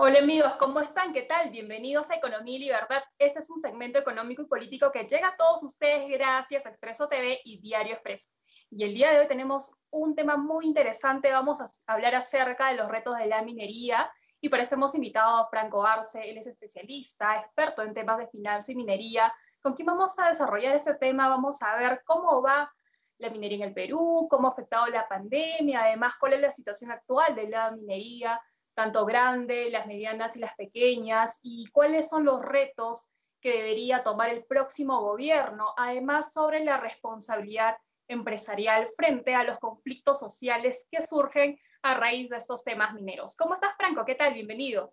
Hola 0.00 0.20
amigos, 0.20 0.54
¿cómo 0.60 0.78
están? 0.78 1.12
¿Qué 1.12 1.22
tal? 1.22 1.50
Bienvenidos 1.50 2.08
a 2.08 2.14
Economía 2.14 2.54
y 2.54 2.60
Libertad. 2.60 3.02
Este 3.18 3.40
es 3.40 3.50
un 3.50 3.58
segmento 3.58 3.98
económico 3.98 4.42
y 4.42 4.46
político 4.46 4.92
que 4.92 5.08
llega 5.08 5.30
a 5.30 5.36
todos 5.36 5.64
ustedes 5.64 6.08
gracias 6.08 6.64
a 6.64 6.68
Expreso 6.68 7.08
TV 7.08 7.40
y 7.42 7.60
Diario 7.60 7.94
Expreso. 7.94 8.30
Y 8.70 8.84
el 8.84 8.94
día 8.94 9.10
de 9.10 9.18
hoy 9.18 9.26
tenemos 9.26 9.72
un 9.90 10.14
tema 10.14 10.36
muy 10.36 10.66
interesante. 10.66 11.32
Vamos 11.32 11.60
a 11.60 11.92
hablar 11.92 12.14
acerca 12.14 12.68
de 12.68 12.76
los 12.76 12.88
retos 12.88 13.18
de 13.18 13.26
la 13.26 13.42
minería 13.42 14.08
y 14.40 14.48
por 14.48 14.60
eso 14.60 14.76
hemos 14.76 14.94
invitado 14.94 15.36
a 15.36 15.48
Franco 15.48 15.84
Arce. 15.84 16.30
Él 16.30 16.38
es 16.38 16.46
especialista, 16.46 17.40
experto 17.40 17.82
en 17.82 17.92
temas 17.92 18.18
de 18.18 18.28
finanzas 18.28 18.68
y 18.68 18.76
minería. 18.76 19.34
Con 19.60 19.74
quien 19.74 19.86
vamos 19.86 20.16
a 20.20 20.28
desarrollar 20.28 20.76
este 20.76 20.94
tema, 20.94 21.28
vamos 21.28 21.60
a 21.60 21.74
ver 21.76 22.02
cómo 22.04 22.40
va 22.40 22.72
la 23.18 23.30
minería 23.30 23.64
en 23.64 23.70
el 23.70 23.74
Perú, 23.74 24.28
cómo 24.30 24.46
ha 24.46 24.52
afectado 24.52 24.86
la 24.86 25.08
pandemia, 25.08 25.82
además 25.82 26.14
cuál 26.20 26.34
es 26.34 26.40
la 26.40 26.52
situación 26.52 26.92
actual 26.92 27.34
de 27.34 27.48
la 27.48 27.72
minería 27.72 28.40
tanto 28.78 29.04
grande, 29.04 29.70
las 29.70 29.88
medianas 29.88 30.36
y 30.36 30.38
las 30.38 30.54
pequeñas, 30.54 31.40
y 31.42 31.66
cuáles 31.72 32.08
son 32.08 32.24
los 32.24 32.40
retos 32.40 33.08
que 33.40 33.50
debería 33.50 34.04
tomar 34.04 34.30
el 34.30 34.44
próximo 34.44 35.00
gobierno, 35.00 35.74
además 35.76 36.32
sobre 36.32 36.64
la 36.64 36.76
responsabilidad 36.76 37.76
empresarial 38.06 38.88
frente 38.96 39.34
a 39.34 39.42
los 39.42 39.58
conflictos 39.58 40.20
sociales 40.20 40.86
que 40.92 41.02
surgen 41.02 41.58
a 41.82 41.98
raíz 41.98 42.28
de 42.28 42.36
estos 42.36 42.62
temas 42.62 42.94
mineros. 42.94 43.34
¿Cómo 43.34 43.54
estás, 43.54 43.74
Franco? 43.76 44.04
¿Qué 44.04 44.14
tal? 44.14 44.34
Bienvenido. 44.34 44.92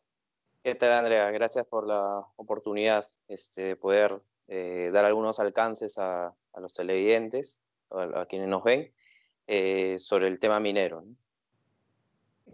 ¿Qué 0.64 0.74
tal, 0.74 0.94
Andrea? 0.94 1.30
Gracias 1.30 1.68
por 1.68 1.86
la 1.86 2.26
oportunidad 2.38 3.06
este, 3.28 3.62
de 3.62 3.76
poder 3.76 4.20
eh, 4.48 4.90
dar 4.92 5.06
algunos 5.06 5.40
alcances 5.40 6.00
a, 6.00 6.34
los 6.58 6.74
televidentes, 6.74 7.62
a, 7.92 8.26
quienes 8.26 8.48
nos 8.48 8.64
ven, 8.64 8.92
eh, 9.46 10.00
sobre 10.00 10.26
el 10.26 10.40
tema 10.40 10.60
minero. 10.60 11.04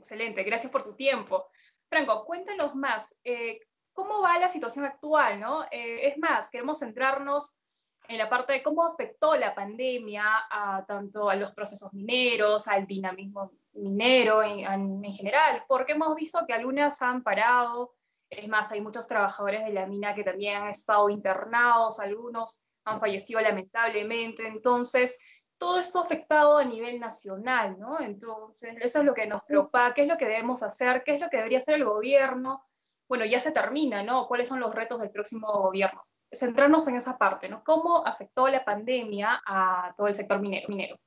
Excelente, 0.02 0.42
gracias 0.42 0.72
por 0.72 0.84
tu 0.84 0.96
tiempo. 0.96 1.46
Franco, 1.88 2.26
cuéntanos 2.26 2.74
más, 2.74 3.16
eh, 3.24 3.60
¿cómo 3.94 4.20
va 4.24 4.40
la 4.40 4.50
situación 4.50 4.84
actual? 4.84 5.40
¿no? 5.40 5.64
Eh, 5.66 6.08
es 6.08 6.18
más, 6.18 6.50
queremos 6.50 6.80
centrarnos 6.80 7.56
en 8.08 8.18
la 8.18 8.28
parte 8.28 8.54
de 8.54 8.64
cómo 8.64 8.84
afectó 8.84 9.36
la 9.36 9.54
pandemia 9.54 10.26
a, 10.50 10.84
tanto 10.88 11.30
a 11.30 11.36
los 11.36 11.52
procesos 11.54 11.94
mineros, 11.94 12.68
al 12.68 12.88
dinamismo 12.88 13.52
minero 13.74 14.42
en, 14.42 14.62
en, 15.06 15.14
general, 15.14 15.64
porque 15.68 15.92
hemos 15.92 16.16
visto 16.16 16.44
que 16.48 16.54
algunas 16.54 17.00
han 17.04 17.22
parado, 17.22 17.94
es 18.28 18.48
más, 18.48 18.72
hay 18.72 18.82
muchos 18.82 19.08
trabajadores 19.08 19.64
de 19.64 19.72
la 19.72 19.86
mina 19.86 20.16
que 20.16 20.24
también 20.24 20.64
han 20.64 20.70
estado 20.70 21.12
internados, 21.12 22.00
algunos 22.00 22.60
han 22.86 23.00
fallecido 23.00 23.40
lamentablemente, 23.40 24.48
entonces 24.48 25.20
todo 25.62 25.78
esto 25.78 26.00
afectado 26.00 26.58
a 26.58 26.66
nivel 26.66 27.00
nacional, 27.00 27.78
¿no? 27.78 28.00
Entonces, 28.00 28.76
eso 28.82 28.98
es 28.98 29.06
lo 29.06 29.14
que 29.14 29.28
nos 29.28 29.44
preocupa, 29.44 29.94
qué 29.94 30.02
es 30.02 30.08
lo 30.08 30.18
que 30.18 30.26
debemos 30.26 30.64
hacer, 30.64 31.04
qué 31.04 31.14
es 31.14 31.22
lo 31.22 31.30
que 31.30 31.38
debería 31.38 31.60
hacer 31.60 31.76
el 31.76 31.86
gobierno. 31.86 32.66
Bueno, 33.08 33.26
ya 33.26 33.40
se 33.40 33.52
termina, 33.52 34.02
¿no? 34.02 34.28
¿Cuáles 34.28 34.50
son 34.50 34.60
los 34.60 34.74
retos 34.74 35.00
del 35.00 35.12
próximo 35.12 35.52
gobierno? 35.62 36.04
Centrarnos 36.32 36.88
en 36.88 36.96
esa 36.96 37.16
parte, 37.16 37.48
¿no? 37.48 37.64
¿Cómo 37.64 38.04
afectó 38.08 38.48
la 38.48 38.66
pandemia 38.66 39.44
a 39.46 39.94
todo 39.96 40.08
el 40.08 40.16
sector 40.16 40.42
minero? 40.42 40.68
minero? 40.68 40.98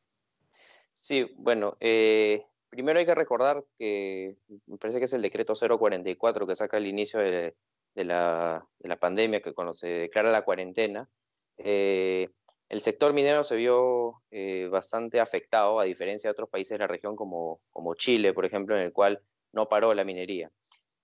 Sí, 0.93 1.35
bueno, 1.37 1.77
eh, 1.81 2.47
primero 2.69 3.01
hay 3.01 3.07
que 3.07 3.15
recordar 3.17 3.65
que 3.77 4.37
me 4.67 4.79
parece 4.79 5.01
que 5.01 5.07
es 5.07 5.13
el 5.15 5.23
decreto 5.23 5.55
044 5.55 6.47
que 6.47 6.55
saca 6.55 6.77
el 6.77 6.87
inicio 6.87 7.19
de, 7.19 7.57
la, 7.97 8.65
de 8.79 8.89
la, 8.89 8.97
pandemia, 9.01 9.43
que 9.43 9.53
cuando 9.53 9.75
se 9.75 9.89
declara 9.89 10.31
la 10.31 10.43
cuarentena, 10.43 11.09
eh, 11.57 12.29
el 12.69 12.81
sector 12.81 13.13
minero 13.13 13.45
se 13.45 13.57
vio 13.57 14.23
eh, 14.31 14.69
bastante 14.71 15.21
afectado, 15.21 15.79
a 15.81 15.85
diferencia 15.85 16.29
de 16.29 16.33
otros 16.33 16.49
países 16.49 16.71
de 16.71 16.79
la 16.79 16.87
región 16.87 17.15
como, 17.17 17.61
Chile, 17.97 18.33
por 18.33 18.45
ejemplo, 18.45 18.77
en 18.77 18.83
el 18.83 18.93
cual 18.93 19.21
no 19.53 19.69
paró 19.69 19.93
la 19.95 20.05
minería. 20.05 20.51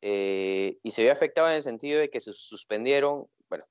Eh, 0.01 0.79
y 0.83 0.91
se 0.91 1.03
vio 1.03 1.13
afectado 1.13 1.49
en 1.49 1.57
el 1.57 1.63
sentido 1.63 2.01
de 2.01 2.09
que 2.09 2.21
se 2.21 2.33
suspendieron, 2.33 3.27
bueno, 3.49 3.67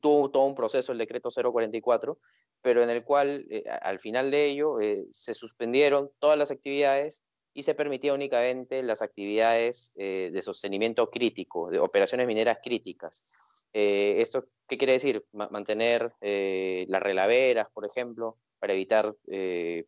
tuvo 0.00 0.30
todo 0.30 0.44
un 0.44 0.54
proceso 0.54 0.92
el 0.92 0.98
decreto 0.98 1.30
044, 1.30 2.18
pero 2.62 2.82
en 2.82 2.90
el 2.90 3.04
cual 3.04 3.44
eh, 3.50 3.64
al 3.82 3.98
final 3.98 4.30
de 4.30 4.46
ello 4.46 4.76
se 5.10 5.34
suspendieron 5.34 6.12
todas 6.20 6.38
las 6.38 6.52
actividades 6.52 7.24
y 7.54 7.64
se 7.64 7.74
permitía 7.74 8.14
únicamente 8.14 8.82
las 8.82 9.02
actividades 9.02 9.92
de 9.94 10.40
sostenimiento 10.40 11.10
crítico, 11.10 11.68
de 11.68 11.80
operaciones 11.80 12.26
mineras 12.26 12.60
críticas. 12.62 13.26
Eh, 13.72 14.16
¿Esto 14.18 14.46
qué 14.68 14.76
quiere 14.76 14.94
decir? 14.94 15.24
mantener 15.32 16.12
eh, 16.20 16.84
las 16.88 17.02
relaveras, 17.02 17.68
por 17.72 17.86
ejemplo, 17.86 18.38
para 18.58 18.74
evitar 18.74 19.14
eh, 19.28 19.84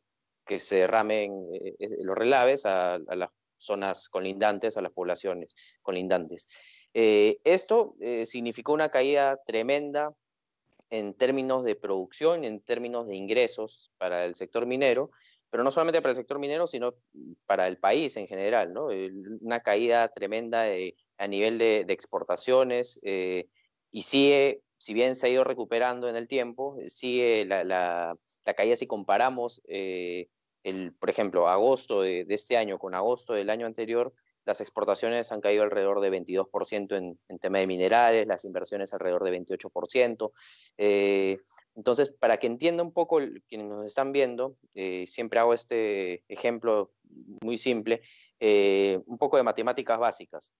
que 0.46 0.58
se 0.58 0.76
derramen 0.76 1.46
los 2.02 2.16
relaves 2.16 2.66
a, 2.66 2.98
las 2.98 3.30
zonas 3.56 4.08
colindantes, 4.08 4.76
a 4.76 4.82
las 4.82 4.92
poblaciones 4.92 5.54
colindantes. 5.80 6.48
esto 6.92 7.94
significó 8.26 8.74
una 8.74 8.90
caída 8.90 9.38
tremenda 9.46 10.12
en 10.90 11.14
términos 11.14 11.64
de 11.64 11.76
producción, 11.76 12.44
en 12.44 12.60
términos 12.60 13.08
de 13.08 13.16
ingresos 13.16 13.90
para 13.96 14.26
el 14.26 14.34
sector 14.34 14.66
minero, 14.66 15.10
pero 15.48 15.64
no 15.64 15.70
solamente 15.70 16.02
para 16.02 16.10
el 16.10 16.16
sector 16.16 16.38
minero, 16.38 16.66
sino 16.66 16.94
para 17.46 17.66
el 17.68 17.78
país 17.78 18.16
en 18.18 18.26
general, 18.26 18.74
¿no? 18.74 18.88
Una 19.40 19.60
caída 19.60 20.08
tremenda 20.08 20.66
a 21.16 21.26
nivel 21.26 21.56
de, 21.56 21.84
de 21.86 21.92
exportaciones, 21.94 23.00
y 23.94 24.02
sigue, 24.02 24.60
si 24.76 24.92
bien 24.92 25.14
se 25.14 25.26
ha 25.28 25.30
ido 25.30 25.44
recuperando 25.44 26.08
en 26.08 26.16
el 26.16 26.26
tiempo, 26.26 26.76
eh, 26.80 26.90
sigue 26.90 27.44
la, 27.44 28.18
caída 28.56 28.74
si 28.74 28.88
comparamos, 28.88 29.62
eh, 29.68 30.26
por 30.98 31.10
ejemplo, 31.10 31.46
agosto 31.46 32.02
de, 32.02 32.26
este 32.28 32.56
año 32.56 32.80
con 32.80 32.96
agosto 32.96 33.34
del 33.34 33.50
año 33.50 33.66
anterior, 33.66 34.12
las 34.44 34.60
exportaciones 34.60 35.30
han 35.30 35.40
caído 35.40 35.62
alrededor 35.62 36.00
de 36.00 36.10
22% 36.10 36.96
en, 36.96 37.20
en 37.28 37.38
tema 37.38 37.58
de 37.58 37.68
minerales, 37.68 38.26
las 38.26 38.44
inversiones 38.44 38.92
alrededor 38.92 39.22
de 39.22 39.40
28%. 39.40 40.32
Eh, 40.76 41.38
entonces, 41.76 42.10
para 42.10 42.38
que 42.38 42.48
entienda 42.48 42.82
un 42.82 42.92
poco 42.92 43.20
quienes 43.48 43.68
nos 43.68 43.86
están 43.86 44.10
viendo, 44.10 44.56
siempre 45.06 45.38
hago 45.38 45.54
este 45.54 46.24
ejemplo 46.26 46.92
muy 47.42 47.58
simple, 47.58 48.02
un 48.40 49.18
poco 49.18 49.36
de 49.36 49.44
matemáticas 49.44 49.98
básicas. 49.98 50.52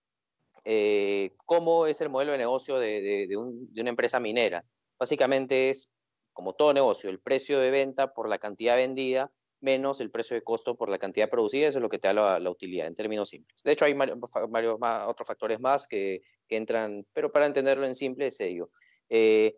Eh, 0.67 1.35
cómo 1.45 1.85
es 1.85 2.01
el 2.01 2.09
modelo 2.09 2.31
de 2.31 2.39
negocio 2.39 2.79
de, 2.79 3.29
una 3.37 3.89
empresa 3.89 4.19
minera. 4.19 4.65
Básicamente 4.97 5.69
es, 5.69 5.93
como 6.33 6.53
todo 6.53 6.73
negocio, 6.73 7.09
el 7.11 7.19
precio 7.19 7.59
de 7.59 7.69
venta 7.69 8.13
por 8.13 8.27
la 8.27 8.39
cantidad 8.39 8.75
vendida 8.75 9.31
menos 9.61 10.01
el 10.01 10.11
precio 10.11 10.35
de 10.35 10.43
costo 10.43 10.75
por 10.75 10.89
la 10.89 10.99
cantidad 10.99 11.29
producida, 11.29 11.67
eso 11.67 11.79
es 11.79 11.81
lo 11.81 11.89
que 11.89 11.97
te 11.97 12.07
da 12.07 12.39
la, 12.39 12.49
utilidad, 12.49 12.87
en 12.87 12.93
términos 12.93 13.29
simples. 13.29 13.63
De 13.63 13.71
hecho, 13.71 13.85
hay 13.85 13.93
varios, 13.93 14.77
otros 15.07 15.27
factores 15.27 15.59
más 15.59 15.87
que, 15.87 16.21
entran, 16.49 17.05
pero 17.13 17.31
para 17.31 17.45
entenderlo 17.45 17.85
en 17.85 17.95
simple 17.95 18.27
es 18.27 18.39
ello. 18.41 18.69
Eh, 19.09 19.57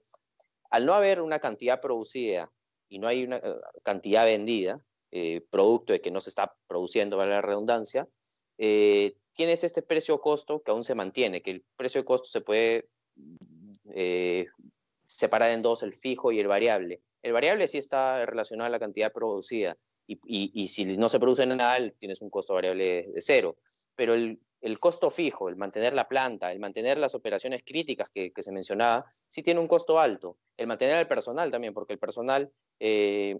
al 0.69 0.85
no 0.85 0.93
haber 0.93 1.21
una 1.21 1.39
cantidad 1.39 1.81
producida 1.81 2.49
y 2.87 2.99
no 2.99 3.07
hay 3.07 3.23
una 3.23 3.37
eh, 3.37 3.55
cantidad 3.83 4.25
vendida, 4.25 4.77
producto 5.49 5.93
de 5.93 6.01
que 6.01 6.11
no 6.11 6.21
se 6.21 6.29
está 6.29 6.53
produciendo, 6.67 7.17
vale 7.17 7.31
la 7.31 7.41
redundancia, 7.41 8.07
tienes 9.37 9.63
este 9.63 9.83
precio-costo 9.83 10.63
que 10.63 10.71
aún 10.71 10.83
se 10.83 10.95
mantiene, 10.95 11.43
que 11.43 11.51
el 11.51 11.63
precio 11.77 12.01
de 12.01 12.05
costo 12.05 12.27
se 12.27 12.41
puede 12.41 12.89
eh, 13.93 14.47
separar 15.05 15.51
en 15.51 15.61
dos, 15.61 15.83
el 15.83 15.93
fijo 15.93 16.31
y 16.31 16.39
el 16.39 16.47
variable. 16.47 17.01
El 17.21 17.33
variable 17.33 17.67
sí 17.67 17.77
está 17.77 18.25
relacionado 18.25 18.65
a 18.65 18.71
la 18.71 18.79
cantidad 18.79 19.13
producida 19.13 19.77
y, 20.07 20.67
si 20.67 20.97
no 20.97 21.07
se 21.07 21.19
produce 21.19 21.45
nada, 21.45 21.77
tienes 21.99 22.21
un 22.21 22.31
costo 22.31 22.55
variable 22.55 23.11
de, 23.13 23.21
cero. 23.21 23.57
Pero 23.95 24.15
el, 24.15 24.79
costo 24.79 25.11
fijo, 25.11 25.49
el 25.49 25.55
mantener 25.55 25.93
la 25.93 26.07
planta, 26.07 26.51
el 26.51 26.59
mantener 26.59 26.97
las 26.97 27.13
operaciones 27.13 27.61
críticas 27.63 28.09
que, 28.09 28.31
se 28.35 28.51
mencionaba, 28.51 29.05
sí 29.29 29.43
tiene 29.43 29.59
un 29.59 29.67
costo 29.67 29.99
alto. 29.99 30.37
El 30.57 30.65
mantener 30.65 30.97
el 30.97 31.07
personal 31.07 31.51
también, 31.51 31.75
porque 31.75 31.93
el 31.93 31.99
personal 31.99 32.51
eh, 32.79 33.37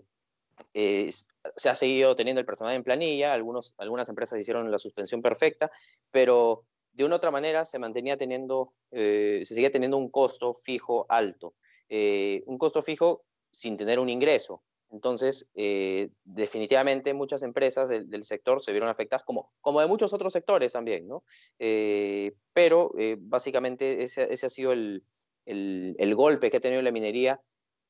eh, 0.74 1.10
se 1.56 1.70
ha 1.70 1.76
seguido 1.76 2.16
teniendo 2.16 2.40
el 2.40 2.46
personal 2.46 2.76
en 2.76 2.84
planilla, 2.84 3.34
algunos, 3.34 3.74
algunas 3.78 4.10
empresas 4.10 4.40
hicieron 4.40 4.70
la 4.72 4.80
suspensión 4.80 5.22
perfecta, 5.22 5.72
pero 6.12 6.66
de 6.94 7.06
una 7.06 7.16
u 7.16 7.18
otra 7.18 7.32
manera 7.32 7.66
se 7.66 7.80
mantenía 7.80 8.18
teniendo, 8.18 8.74
eh, 8.92 9.42
se 9.46 9.54
seguía 9.54 9.72
teniendo 9.72 9.98
un 9.98 10.10
costo 10.10 10.54
fijo 10.54 11.06
alto, 11.10 11.56
eh, 11.90 12.44
un 12.46 12.58
costo 12.58 12.82
fijo 12.82 13.24
sin 13.52 13.78
tener 13.78 14.00
un 14.00 14.10
ingreso. 14.10 14.64
Entonces, 14.90 15.52
definitivamente 16.24 17.14
muchas 17.14 17.44
empresas 17.44 17.90
del, 17.90 18.24
sector 18.24 18.62
se 18.62 18.72
vieron 18.72 18.88
afectadas, 18.88 19.26
como, 19.26 19.52
como 19.60 19.82
de 19.82 19.88
muchos 19.88 20.14
otros 20.14 20.32
sectores 20.32 20.72
también, 20.72 21.10
¿no? 21.10 21.26
pero 22.54 22.94
básicamente 23.18 24.04
ese, 24.04 24.30
ha 24.32 24.50
sido 24.50 24.72
el, 24.72 25.04
el 25.46 26.16
golpe 26.16 26.50
que 26.50 26.58
ha 26.58 26.62
tenido 26.62 26.82
la 26.82 26.92
minería 26.92 27.42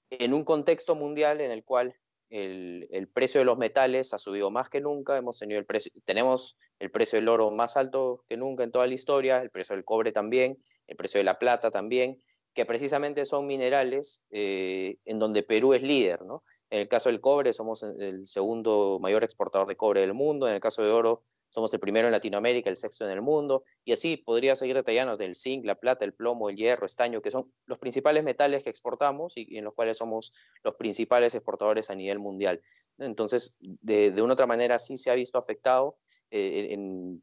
en 0.09 0.33
un 0.33 0.43
contexto 0.43 0.95
mundial 0.95 1.39
en 1.39 1.51
el 1.51 1.63
cual 1.63 1.95
el, 2.29 3.09
precio 3.13 3.39
de 3.39 3.45
los 3.45 3.57
metales 3.57 4.13
ha 4.13 4.17
subido 4.17 4.51
más 4.51 4.69
que 4.69 4.81
nunca, 4.81 5.17
hemos 5.17 5.39
tenido 5.39 5.59
el 5.59 5.65
precio, 5.65 5.91
tenemos 6.05 6.57
el 6.79 6.91
precio 6.91 7.19
del 7.19 7.29
oro 7.29 7.51
más 7.51 7.77
alto 7.77 8.23
que 8.27 8.37
nunca 8.37 8.63
en 8.63 8.71
toda 8.71 8.87
la 8.87 8.93
historia, 8.93 9.41
el 9.41 9.49
precio 9.49 9.75
del 9.75 9.85
cobre 9.85 10.11
también, 10.11 10.57
el 10.87 10.95
precio 10.95 11.19
de 11.19 11.23
la 11.23 11.39
plata 11.39 11.71
también, 11.71 12.21
que 12.53 12.65
precisamente 12.65 13.25
son 13.25 13.45
minerales 13.45 14.25
eh, 14.31 14.97
en 15.05 15.19
donde 15.19 15.43
Perú 15.43 15.73
es 15.73 15.83
líder, 15.83 16.23
¿no? 16.23 16.43
En 16.69 16.81
el 16.81 16.87
caso 16.87 17.09
del 17.09 17.21
cobre 17.21 17.53
somos 17.53 17.83
el 17.83 18.27
segundo 18.27 18.99
mayor 18.99 19.23
exportador 19.23 19.67
de 19.67 19.77
cobre 19.77 20.01
del 20.01 20.13
mundo, 20.13 20.47
en 20.47 20.55
el 20.55 20.59
caso 20.59 20.83
de 20.83 20.91
oro 20.91 21.21
somos 21.49 21.73
el 21.73 21.79
primero 21.79 22.07
en 22.07 22.11
Latinoamérica, 22.11 22.69
el 22.69 22.77
sexto 22.77 23.05
en 23.05 23.11
el 23.11 23.21
mundo, 23.21 23.63
y 23.83 23.93
así 23.93 24.17
podría 24.17 24.55
seguir 24.55 24.75
detallando 24.75 25.17
del 25.17 25.35
zinc, 25.35 25.65
la 25.65 25.75
plata, 25.75 26.05
el 26.05 26.13
plomo, 26.13 26.49
el 26.49 26.55
hierro, 26.55 26.85
estaño, 26.85 27.21
que 27.21 27.31
son 27.31 27.51
los 27.65 27.79
principales 27.79 28.23
metales 28.23 28.63
que 28.63 28.69
exportamos 28.69 29.33
y, 29.35 29.57
en 29.57 29.63
los 29.63 29.73
cuales 29.73 29.97
somos 29.97 30.33
los 30.63 30.75
principales 30.75 31.35
exportadores 31.35 31.89
a 31.89 31.95
nivel 31.95 32.19
mundial. 32.19 32.61
Entonces, 32.97 33.57
de, 33.59 34.21
una 34.21 34.33
otra 34.33 34.47
manera 34.47 34.79
sí 34.79 34.97
se 34.97 35.09
ha 35.09 35.15
visto 35.15 35.37
afectado 35.37 35.97
eh, 36.31 36.77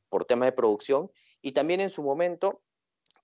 por 0.08 0.24
temas 0.24 0.46
de 0.46 0.52
producción 0.52 1.10
y 1.42 1.52
también 1.52 1.80
en 1.80 1.90
su 1.90 2.02
momento 2.02 2.62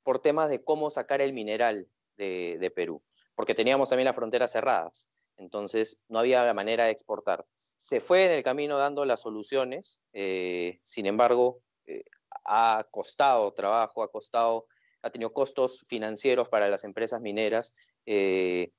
por 0.02 0.20
temas 0.20 0.50
de 0.50 0.62
cómo 0.62 0.90
sacar 0.90 1.20
el 1.20 1.32
mineral 1.32 1.88
de, 2.16 2.58
de 2.58 2.70
Perú, 2.70 3.02
porque 3.34 3.54
teníamos 3.54 3.88
también 3.88 4.06
las 4.06 4.16
fronteras 4.16 4.52
cerradas, 4.52 5.10
entonces 5.40 6.02
no 6.08 6.20
había 6.20 6.52
manera 6.54 6.84
de 6.84 6.92
exportar 6.92 7.44
se 7.80 8.00
fue 8.00 8.26
en 8.26 8.32
el 8.32 8.42
camino 8.42 8.76
dando 8.76 9.06
las 9.06 9.22
soluciones, 9.22 10.02
eh, 10.12 10.80
sin 10.82 11.06
embargo, 11.06 11.62
eh, 11.86 12.04
ha 12.44 12.86
costado 12.90 13.54
trabajo, 13.54 14.02
ha 14.02 14.10
costado, 14.10 14.66
ha 15.00 15.08
tenido 15.08 15.32
costos 15.32 15.82
financieros 15.88 16.50
para 16.50 16.68
las 16.68 16.84
empresas 16.84 17.22
mineras 17.22 17.72
eh, 18.04 18.70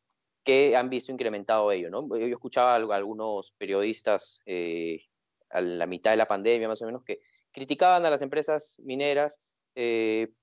que 0.43 0.75
han 0.75 0.91
visto 0.91 1.11
incrementado 1.11 1.71
ello. 1.71 1.89
Yo 2.15 2.27
escuchaba 2.27 2.73
a 2.73 2.95
algunos 2.95 3.53
periodistas 3.53 4.41
a 5.49 5.61
la 5.61 5.87
mitad 5.87 6.11
de 6.11 6.17
la 6.17 6.27
pandemia, 6.27 6.67
más 6.67 6.83
o 6.83 6.85
menos, 6.85 7.03
que 7.03 7.21
criticaban 7.51 8.05
a 8.05 8.11
las 8.11 8.21
empresas 8.21 8.79
mineras 8.83 9.39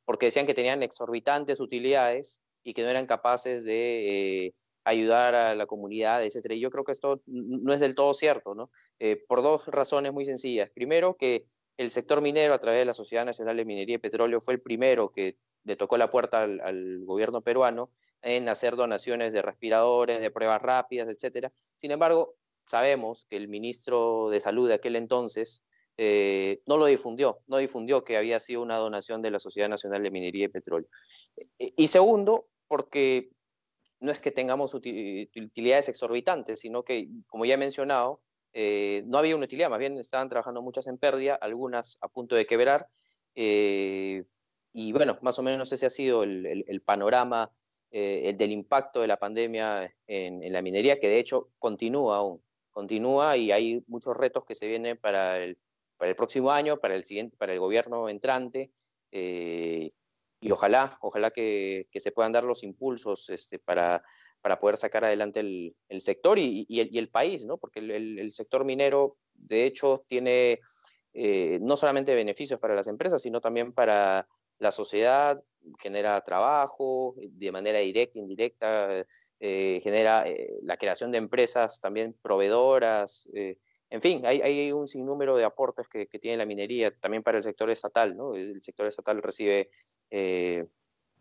porque 0.05 0.27
decían 0.27 0.47
que 0.47 0.55
tenían 0.55 0.83
exorbitantes 0.83 1.61
utilidades 1.61 2.43
y 2.65 2.75
que 2.75 2.83
no 2.83 2.89
eran 2.89 3.07
capaces 3.07 3.63
de 3.63 4.53
ayudar 4.89 5.35
a 5.35 5.55
la 5.55 5.67
comunidad, 5.67 6.25
etcétera. 6.25 6.55
Y 6.55 6.61
yo 6.61 6.71
creo 6.71 6.85
que 6.85 6.93
esto 6.93 7.21
no 7.27 7.73
es 7.75 7.81
del 7.81 7.95
todo 7.95 8.15
cierto, 8.15 8.55
¿no? 8.55 8.71
Eh, 8.99 9.23
por 9.29 9.43
dos 9.43 9.67
razones 9.67 10.13
muy 10.13 10.25
sencillas. 10.25 10.71
Primero, 10.71 11.17
que 11.17 11.45
el 11.77 11.91
sector 11.91 12.21
minero, 12.21 12.55
a 12.55 12.59
través 12.59 12.81
de 12.81 12.85
la 12.87 12.95
Sociedad 12.95 13.25
Nacional 13.25 13.57
de 13.57 13.65
Minería 13.65 13.97
y 13.97 13.99
Petróleo, 13.99 14.41
fue 14.41 14.55
el 14.55 14.61
primero 14.61 15.11
que 15.11 15.37
le 15.65 15.77
tocó 15.77 15.99
la 15.99 16.11
puerta 16.11 16.43
al, 16.43 17.05
gobierno 17.05 17.43
peruano 17.43 17.91
en 18.23 18.49
hacer 18.49 18.77
donaciones 18.77 19.33
de 19.33 19.43
respiradores, 19.43 20.21
de 20.21 20.31
pruebas 20.31 20.63
rápidas, 20.63 21.09
etcétera. 21.09 21.53
Sin 21.77 21.91
embargo, 21.91 22.35
sabemos 22.65 23.27
que 23.29 23.37
el 23.37 23.49
ministro 23.49 24.31
de 24.31 24.41
Salud 24.41 24.69
de 24.69 24.75
aquel 24.75 24.97
entonces 24.97 25.65
eh, 25.99 26.63
no 26.67 26.79
lo 26.79 26.87
difundió, 26.87 27.41
no 27.47 27.59
difundió 27.59 28.05
que 28.05 28.17
había 28.17 28.41
sido 28.41 28.63
una 28.63 28.77
donación 28.77 29.21
de 29.21 29.31
la 29.31 29.39
Sociedad 29.39 29.69
Nacional 29.69 30.03
de 30.03 30.11
Minería 30.11 30.47
y 30.47 30.49
Petróleo. 30.49 30.89
Y 31.59 31.87
segundo, 31.89 32.49
porque 32.67 33.31
no 34.01 34.13
es 34.13 34.21
que 34.21 34.31
tengamos 34.31 34.75
utilidades 34.75 35.89
exorbitantes, 35.89 36.61
sino 36.61 36.85
que, 36.85 37.09
como 37.27 37.45
ya 37.45 37.55
he 37.55 37.59
mencionado, 37.59 38.21
eh, 38.53 39.03
no 39.07 39.19
había 39.19 39.37
una 39.37 39.45
utilidad, 39.45 39.71
más 39.71 39.79
bien 39.79 39.99
estaban 39.99 40.29
trabajando 40.29 40.63
muchas 40.63 40.87
en 40.87 40.99
pérdida, 40.99 41.35
algunas 41.35 41.99
a 42.01 42.09
punto 42.09 42.37
de 42.37 42.47
quebrar. 42.47 42.89
Eh, 43.35 44.25
y 44.73 44.93
bueno, 44.93 45.19
más 45.23 45.39
o 45.39 45.43
menos 45.43 45.73
ese 45.73 45.87
ha 45.87 45.91
sido 45.91 46.23
el, 46.23 46.83
panorama 46.85 47.51
eh, 47.91 48.23
el 48.27 48.37
del 48.37 48.53
impacto 48.53 49.01
de 49.01 49.09
la 49.09 49.19
pandemia 49.19 49.93
en, 50.07 50.53
la 50.53 50.63
minería, 50.63 51.01
que 51.01 51.09
de 51.09 51.19
hecho 51.19 51.51
continúa 51.59 52.19
aún, 52.19 52.43
continúa 52.71 53.37
y 53.37 53.51
hay 53.51 53.83
muchos 53.89 54.17
retos 54.17 54.45
que 54.45 54.55
se 54.55 54.69
vienen 54.69 54.97
para 54.97 55.39
el, 55.39 55.59
para 55.97 56.11
el 56.11 56.17
próximo 56.17 56.53
año, 56.53 56.79
para 56.79 56.95
el, 56.95 57.05
siguiente, 57.05 57.37
para 57.37 57.53
el 57.53 57.59
gobierno 57.61 58.09
entrante 58.09 58.71
y 60.41 60.51
ojalá, 60.51 60.99
ojalá 61.01 61.31
que, 61.31 61.87
se 61.93 62.13
puedan 62.13 62.33
dar 62.33 62.45
los 62.45 62.63
impulsos 62.63 63.29
este, 63.31 63.59
para, 63.59 64.03
para 64.41 64.59
poder 64.59 64.77
sacar 64.77 65.05
adelante 65.05 65.41
el, 65.41 66.01
sector 66.01 66.39
y, 66.39 66.67
el, 66.71 67.09
país, 67.09 67.45
¿no? 67.45 67.59
Porque 67.59 67.81
el, 67.81 68.33
sector 68.33 68.65
minero, 68.65 69.17
de 69.35 69.65
hecho, 69.65 70.05
tiene 70.07 70.61
eh, 71.13 71.59
no 71.61 71.77
solamente 71.77 72.15
beneficios 72.15 72.61
para 72.61 72.75
las 72.75 72.87
empresas, 72.87 73.21
sino 73.23 73.41
también 73.41 73.73
para 73.73 74.29
la 74.59 74.71
sociedad, 74.71 75.43
genera 75.81 76.21
trabajo 76.21 77.15
de 77.17 77.53
manera 77.53 77.79
directa, 77.79 78.19
indirecta, 78.19 79.05
eh, 79.41 79.81
genera 79.83 80.25
eh, 80.27 80.59
la 80.63 80.77
creación 80.77 81.11
de 81.11 81.19
empresas 81.19 81.81
también 81.81 82.15
proveedoras. 82.23 83.29
en 83.91 84.03
fin, 84.03 84.25
hay, 84.27 84.41
hay, 84.41 84.73
un 84.73 84.87
sinnúmero 84.87 85.37
de 85.37 85.45
aportes 85.45 85.89
que, 85.89 86.07
que, 86.07 86.19
tiene 86.19 86.37
la 86.37 86.47
minería 86.47 86.91
también 86.93 87.23
para 87.23 87.39
el 87.39 87.45
sector 87.45 87.71
estatal. 87.71 88.17
¿no? 88.17 88.35
El 88.35 88.63
sector 88.63 88.87
estatal 88.87 89.23
recibe 89.23 89.71
eh, 90.11 90.67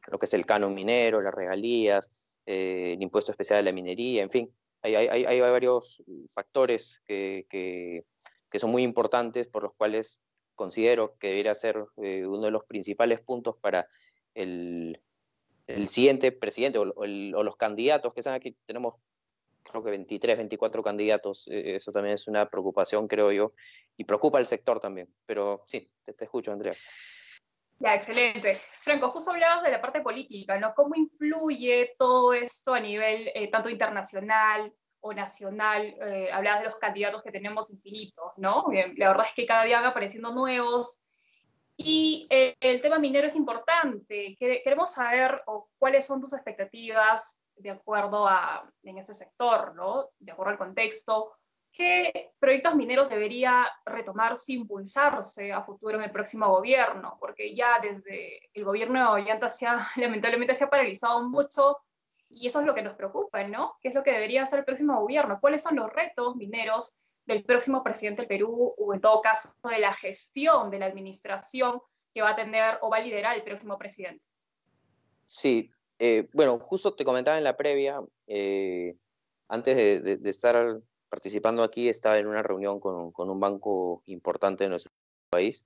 lo 0.08 0.20
que 0.20 0.26
es 0.26 0.34
el 0.34 0.46
canon 0.46 0.74
minero, 0.74 1.22
las 1.22 1.34
regalías, 1.34 2.10
eh, 2.46 2.94
el 2.94 3.02
impuesto 3.02 3.32
especial 3.32 3.60
de 3.60 3.64
la 3.64 3.76
minería, 3.76 4.24
en 4.24 4.32
fin, 4.32 4.54
hay, 4.82 5.40
varios 5.42 6.04
factores 6.30 7.02
que, 7.06 7.46
que, 7.50 8.06
son 8.60 8.72
muy 8.72 8.84
importantes 8.84 9.48
por 9.48 9.64
los 9.64 9.74
cuales 9.76 10.22
considero 10.56 11.18
que 11.20 11.28
debería 11.28 11.54
ser 11.54 11.86
eh, 11.98 12.26
uno 12.26 12.46
de 12.46 12.52
los 12.52 12.64
principales 12.64 13.20
puntos 13.20 13.56
para 13.58 13.88
el, 14.34 15.00
el 15.68 15.88
siguiente 15.90 16.32
presidente 16.32 16.80
o, 16.80 16.86
los 16.86 17.56
candidatos 17.58 18.14
que 18.14 18.22
están 18.22 18.34
aquí. 18.34 18.56
Tenemos 18.66 18.96
creo 19.64 19.84
que 19.84 19.90
23, 19.92 20.38
24 20.38 20.82
candidatos, 20.82 21.46
eso 21.48 21.92
también 21.92 22.14
es 22.14 22.28
una 22.28 22.50
preocupación, 22.50 23.08
creo 23.08 23.34
yo, 23.34 23.54
y 23.98 24.06
preocupa 24.06 24.38
al 24.38 24.48
sector 24.48 24.80
también. 24.80 25.14
Pero 25.26 25.64
sí, 25.68 25.92
te 26.04 26.24
escucho, 26.24 26.54
Andrea. 26.54 26.74
Ya, 27.80 27.94
excelente. 27.94 28.60
Franco, 28.82 29.10
justo 29.10 29.32
hablabas 29.32 29.64
de 29.64 29.72
la 29.72 29.82
parte 29.82 30.02
política, 30.02 30.58
¿no? 30.60 30.74
¿Cómo 30.74 30.96
influye 30.96 31.96
todo 31.98 32.34
esto 32.34 32.74
a 32.74 32.80
nivel 32.80 33.32
eh, 33.36 33.50
tanto 33.52 33.70
internacional 33.70 34.74
o 35.00 35.14
nacional? 35.14 35.96
Eh, 36.02 36.30
hablabas 36.32 36.62
de 36.62 36.66
los 36.66 36.78
candidatos 36.78 37.22
que 37.22 37.32
tenemos 37.32 37.70
infinitos, 37.70 38.32
¿no? 38.38 38.66
la 38.96 39.10
verdad 39.10 39.28
es 39.28 39.34
que 39.36 39.46
cada 39.46 39.64
día 39.64 39.78
van 39.80 39.92
apareciendo 39.92 40.34
nuevos. 40.34 40.98
Y 41.80 42.26
eh, 42.32 42.56
el 42.60 42.82
tema 42.82 42.98
minero 42.98 43.28
es 43.28 43.36
importante. 43.36 44.36
Queremos 44.40 44.94
saber 44.94 45.44
cuáles 45.78 46.08
son 46.08 46.20
tus 46.20 46.34
expectativas 46.34 47.40
de 47.56 47.70
acuerdo 47.70 48.28
a 48.28 48.68
en 48.84 48.98
ese 48.98 49.14
sector, 49.14 49.76
¿no? 49.76 50.10
De 50.18 50.32
acuerdo 50.32 50.54
al 50.54 50.58
contexto. 50.58 51.34
¿Qué 51.72 52.32
proyectos 52.40 52.76
mineros 52.76 53.10
debería 53.10 53.68
retomarse, 53.86 54.54
impulsarse 54.54 55.52
a 55.52 55.64
futuro 55.64 55.98
en 55.98 56.06
el 56.06 56.12
próximo 56.12 56.48
gobierno? 56.50 57.18
Porque 57.20 57.56
ya 57.56 57.80
desde 57.80 58.50
el 58.54 58.64
gobierno 58.66 59.00
de 59.00 59.22
Ollanta 59.22 59.50
se 59.50 59.68
ha, 59.68 59.88
lamentablemente 59.98 60.56
se 60.56 60.64
ha 60.64 60.70
paralizado 60.70 61.28
mucho 61.30 61.78
y 62.30 62.48
eso 62.48 62.60
es 62.60 62.66
lo 62.66 62.76
que 62.76 62.82
nos 62.82 62.96
preocupa, 62.96 63.44
¿no? 63.44 63.78
¿Qué 63.82 63.90
es 63.90 63.94
lo 63.94 64.04
que 64.04 64.12
debería 64.12 64.44
hacer 64.44 64.60
el 64.60 64.66
próximo 64.66 65.00
gobierno? 65.00 65.40
¿Cuáles 65.40 65.62
son 65.62 65.76
los 65.76 65.92
retos 65.92 66.36
mineros 66.36 66.94
del 67.26 67.44
próximo 67.44 67.84
presidente 67.84 68.24
del 68.24 68.28
Perú 68.28 68.74
o 68.78 68.94
en 68.94 69.02
todo 69.02 69.22
caso 69.22 69.54
de 69.70 69.80
la 69.80 69.94
gestión 69.94 70.70
de 70.70 70.80
la 70.80 70.86
administración 70.88 71.82
que 72.14 72.22
va 72.22 72.32
a 72.32 72.36
tener 72.36 72.80
o 72.82 72.90
va 72.90 72.98
a 72.98 73.02
liderar 73.02 73.36
el 73.36 73.44
próximo 73.44 73.78
presidente? 73.78 74.24
Sí, 75.26 75.70
eh, 76.00 76.28
bueno, 76.34 76.58
justo 76.60 76.96
te 76.96 77.04
comentaba 77.04 77.38
en 77.38 77.44
la 77.44 77.58
previa, 77.58 78.02
eh, 78.28 78.96
antes 79.50 79.76
de, 79.76 80.18
de, 80.18 80.30
estar 80.30 80.80
participando 81.10 81.64
aquí, 81.64 81.90
estaba 81.90 82.18
en 82.18 82.28
una 82.28 82.44
reunión 82.44 82.80
con, 82.80 83.12
con 83.12 83.30
un 83.30 83.40
banco 83.40 84.04
importante 84.06 84.66
de 84.66 84.70
nuestro 84.70 84.92
país, 85.30 85.66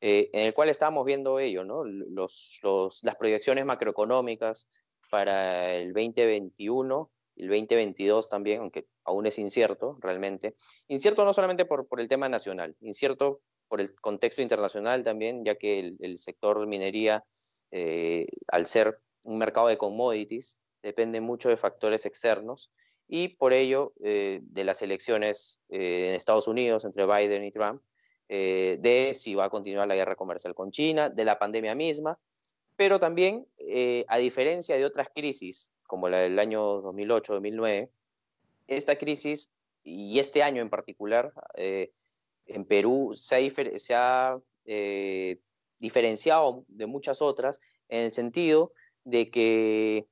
eh, 0.00 0.30
en 0.32 0.46
el 0.46 0.54
cual 0.54 0.68
estábamos 0.68 1.04
viendo 1.04 1.38
ello, 1.38 1.64
¿no? 1.64 1.84
Los, 1.84 2.58
los, 2.62 3.02
las 3.02 3.16
proyecciones 3.16 3.64
macroeconómicas 3.64 4.66
para 5.10 5.74
el 5.74 5.92
2021, 5.92 7.10
el 7.36 7.48
2022 7.48 8.28
también, 8.28 8.60
aunque 8.60 8.86
aún 9.04 9.26
es 9.26 9.38
incierto 9.38 9.96
realmente. 10.00 10.54
Incierto 10.88 11.24
no 11.24 11.32
solamente 11.32 11.64
por, 11.64 11.86
por 11.86 12.00
el 12.00 12.08
tema 12.08 12.28
nacional, 12.28 12.76
incierto 12.80 13.40
por 13.68 13.80
el 13.80 13.94
contexto 13.94 14.42
internacional 14.42 15.02
también, 15.02 15.44
ya 15.44 15.54
que 15.56 15.80
el, 15.80 15.96
el 16.00 16.18
sector 16.18 16.66
minería, 16.66 17.24
eh, 17.70 18.26
al 18.48 18.66
ser 18.66 19.00
un 19.24 19.38
mercado 19.38 19.68
de 19.68 19.78
commodities, 19.78 20.60
depende 20.82 21.20
mucho 21.20 21.48
de 21.48 21.56
factores 21.56 22.04
externos 22.06 22.70
y 23.08 23.28
por 23.28 23.52
ello 23.52 23.92
eh, 24.02 24.40
de 24.42 24.64
las 24.64 24.82
elecciones 24.82 25.60
eh, 25.68 26.08
en 26.08 26.14
Estados 26.14 26.48
Unidos 26.48 26.84
entre 26.84 27.06
Biden 27.06 27.44
y 27.44 27.50
Trump, 27.50 27.82
eh, 28.28 28.78
de 28.80 29.14
si 29.14 29.34
va 29.34 29.44
a 29.44 29.50
continuar 29.50 29.86
la 29.86 29.94
guerra 29.94 30.16
comercial 30.16 30.54
con 30.54 30.70
China, 30.70 31.10
de 31.10 31.24
la 31.24 31.38
pandemia 31.38 31.74
misma, 31.74 32.18
pero 32.76 32.98
también, 32.98 33.46
a 34.08 34.18
diferencia 34.18 34.76
de 34.76 34.84
otras 34.84 35.08
crisis, 35.14 35.72
como 35.86 36.08
la 36.08 36.18
del 36.18 36.36
año 36.40 36.82
2008-2009, 36.82 37.88
esta 38.66 38.96
crisis 38.96 39.52
y 39.84 40.18
este 40.18 40.42
año 40.42 40.60
en 40.60 40.70
particular, 40.70 41.32
en 41.54 42.64
Perú 42.64 43.12
se 43.14 43.36
ha, 43.36 43.78
se 43.78 43.94
ha 43.94 44.40
diferenciado 45.78 46.64
de 46.66 46.86
muchas 46.86 47.22
otras 47.22 47.60
en 47.88 48.02
el 48.06 48.12
sentido 48.12 48.72
de 49.04 49.30
que 49.30 50.08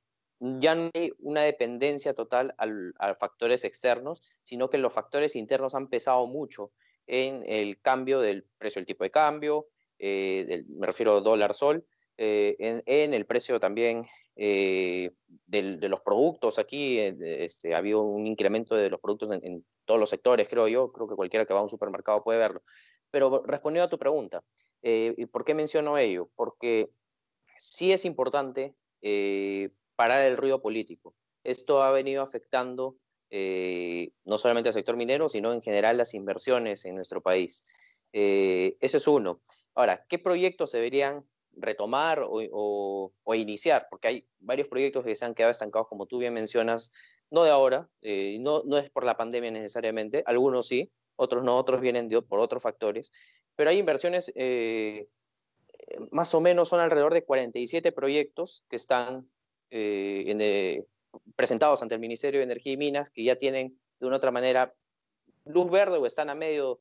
ya 0.59 0.75
no 0.75 0.91
hay 0.93 1.13
una 1.19 1.43
dependencia 1.43 2.13
total 2.13 2.53
a 2.57 3.13
factores 3.13 3.63
externos, 3.63 4.21
sino 4.43 4.69
que 4.69 4.77
los 4.77 4.91
factores 4.91 5.35
internos 5.35 5.73
han 5.73 5.87
pesado 5.87 6.27
mucho 6.27 6.71
en 7.07 7.43
el 7.45 7.79
cambio 7.81 8.19
del 8.19 8.45
precio 8.57 8.79
del 8.79 8.85
tipo 8.85 9.03
de 9.03 9.11
cambio, 9.11 9.67
eh, 9.99 10.65
me 10.69 10.87
refiero 10.87 11.21
dólar-sol, 11.21 11.85
eh, 12.17 12.81
en, 12.85 13.13
el 13.13 13.25
precio 13.25 13.59
también 13.59 14.05
eh, 14.35 15.11
de 15.47 15.89
los 15.89 16.01
productos. 16.01 16.59
Aquí 16.59 16.99
este, 16.99 17.73
ha 17.73 17.77
habido 17.77 18.01
un 18.01 18.27
incremento 18.27 18.75
de 18.75 18.89
los 18.89 18.99
productos 18.99 19.39
en, 19.41 19.65
todos 19.85 19.99
los 19.99 20.09
sectores, 20.09 20.47
creo 20.47 20.67
yo, 20.69 20.93
creo 20.93 21.09
que 21.09 21.15
cualquiera 21.15 21.45
que 21.45 21.53
va 21.53 21.59
a 21.59 21.63
un 21.63 21.69
supermercado 21.69 22.23
puede 22.23 22.39
verlo. 22.39 22.61
Pero 23.11 23.43
respondiendo 23.45 23.85
a 23.85 23.89
tu 23.89 23.99
pregunta, 23.99 24.41
eh, 24.81 25.27
¿por 25.31 25.43
qué 25.43 25.53
menciono 25.53 25.97
ello? 25.97 26.29
Porque 26.35 26.89
sí 27.57 27.91
es 27.91 28.05
importante 28.05 28.75
parar 29.95 30.25
el 30.25 30.37
ruido 30.37 30.61
político. 30.61 31.15
Esto 31.43 31.83
ha 31.83 31.91
venido 31.91 32.21
afectando 32.21 32.97
eh, 33.35 34.11
no 34.25 34.37
solamente 34.37 34.69
al 34.69 34.73
sector 34.73 34.95
minero, 34.95 35.27
sino 35.27 35.53
en 35.53 35.61
general 35.63 35.97
las 35.97 36.13
inversiones 36.13 36.85
en 36.85 36.95
nuestro 36.95 37.21
país. 37.21 37.65
Eh, 38.13 38.77
ese 38.79 38.97
es 38.97 39.07
uno. 39.07 39.41
Ahora, 39.73 40.05
¿qué 40.07 40.19
proyectos 40.19 40.69
se 40.69 40.77
deberían 40.77 41.27
retomar 41.53 42.21
o, 42.23 43.11
iniciar? 43.33 43.87
Porque 43.89 44.07
hay 44.07 44.27
varios 44.37 44.67
proyectos 44.67 45.03
que 45.03 45.15
se 45.15 45.25
han 45.25 45.33
quedado 45.33 45.51
estancados, 45.51 45.87
como 45.87 46.05
tú 46.05 46.19
bien 46.19 46.33
mencionas, 46.33 46.91
no 47.31 47.43
de 47.43 47.49
ahora, 47.49 47.89
eh, 48.01 48.37
no, 48.39 48.61
no 48.65 48.77
es 48.77 48.91
por 48.91 49.03
la 49.03 49.17
pandemia 49.17 49.49
necesariamente, 49.49 50.23
algunos 50.27 50.67
sí, 50.67 50.91
otros 51.15 51.43
no, 51.43 51.57
otros 51.57 51.81
vienen 51.81 52.09
por 52.29 52.39
otros 52.39 52.61
factores, 52.61 53.11
pero 53.55 53.71
hay 53.71 53.79
inversiones, 53.79 54.31
más 56.11 56.35
o 56.35 56.39
menos 56.39 56.69
son 56.69 56.81
alrededor 56.81 57.15
de 57.15 57.25
47 57.25 57.91
proyectos 57.91 58.63
que 58.69 58.75
están 58.75 59.27
en, 59.73 60.85
presentados 61.35 61.81
ante 61.81 61.95
el 61.95 62.01
Ministerio 62.01 62.39
de 62.39 62.45
Energía 62.45 62.73
y 62.73 62.77
Minas, 62.77 63.09
que 63.09 63.23
ya 63.23 63.35
tienen 63.35 63.79
de 63.99 64.07
una 64.07 64.17
otra 64.17 64.31
manera 64.31 64.73
luz 65.45 65.69
verde 65.69 65.97
o 65.97 66.05
están 66.05 66.29
a 66.29 66.35
medio, 66.35 66.79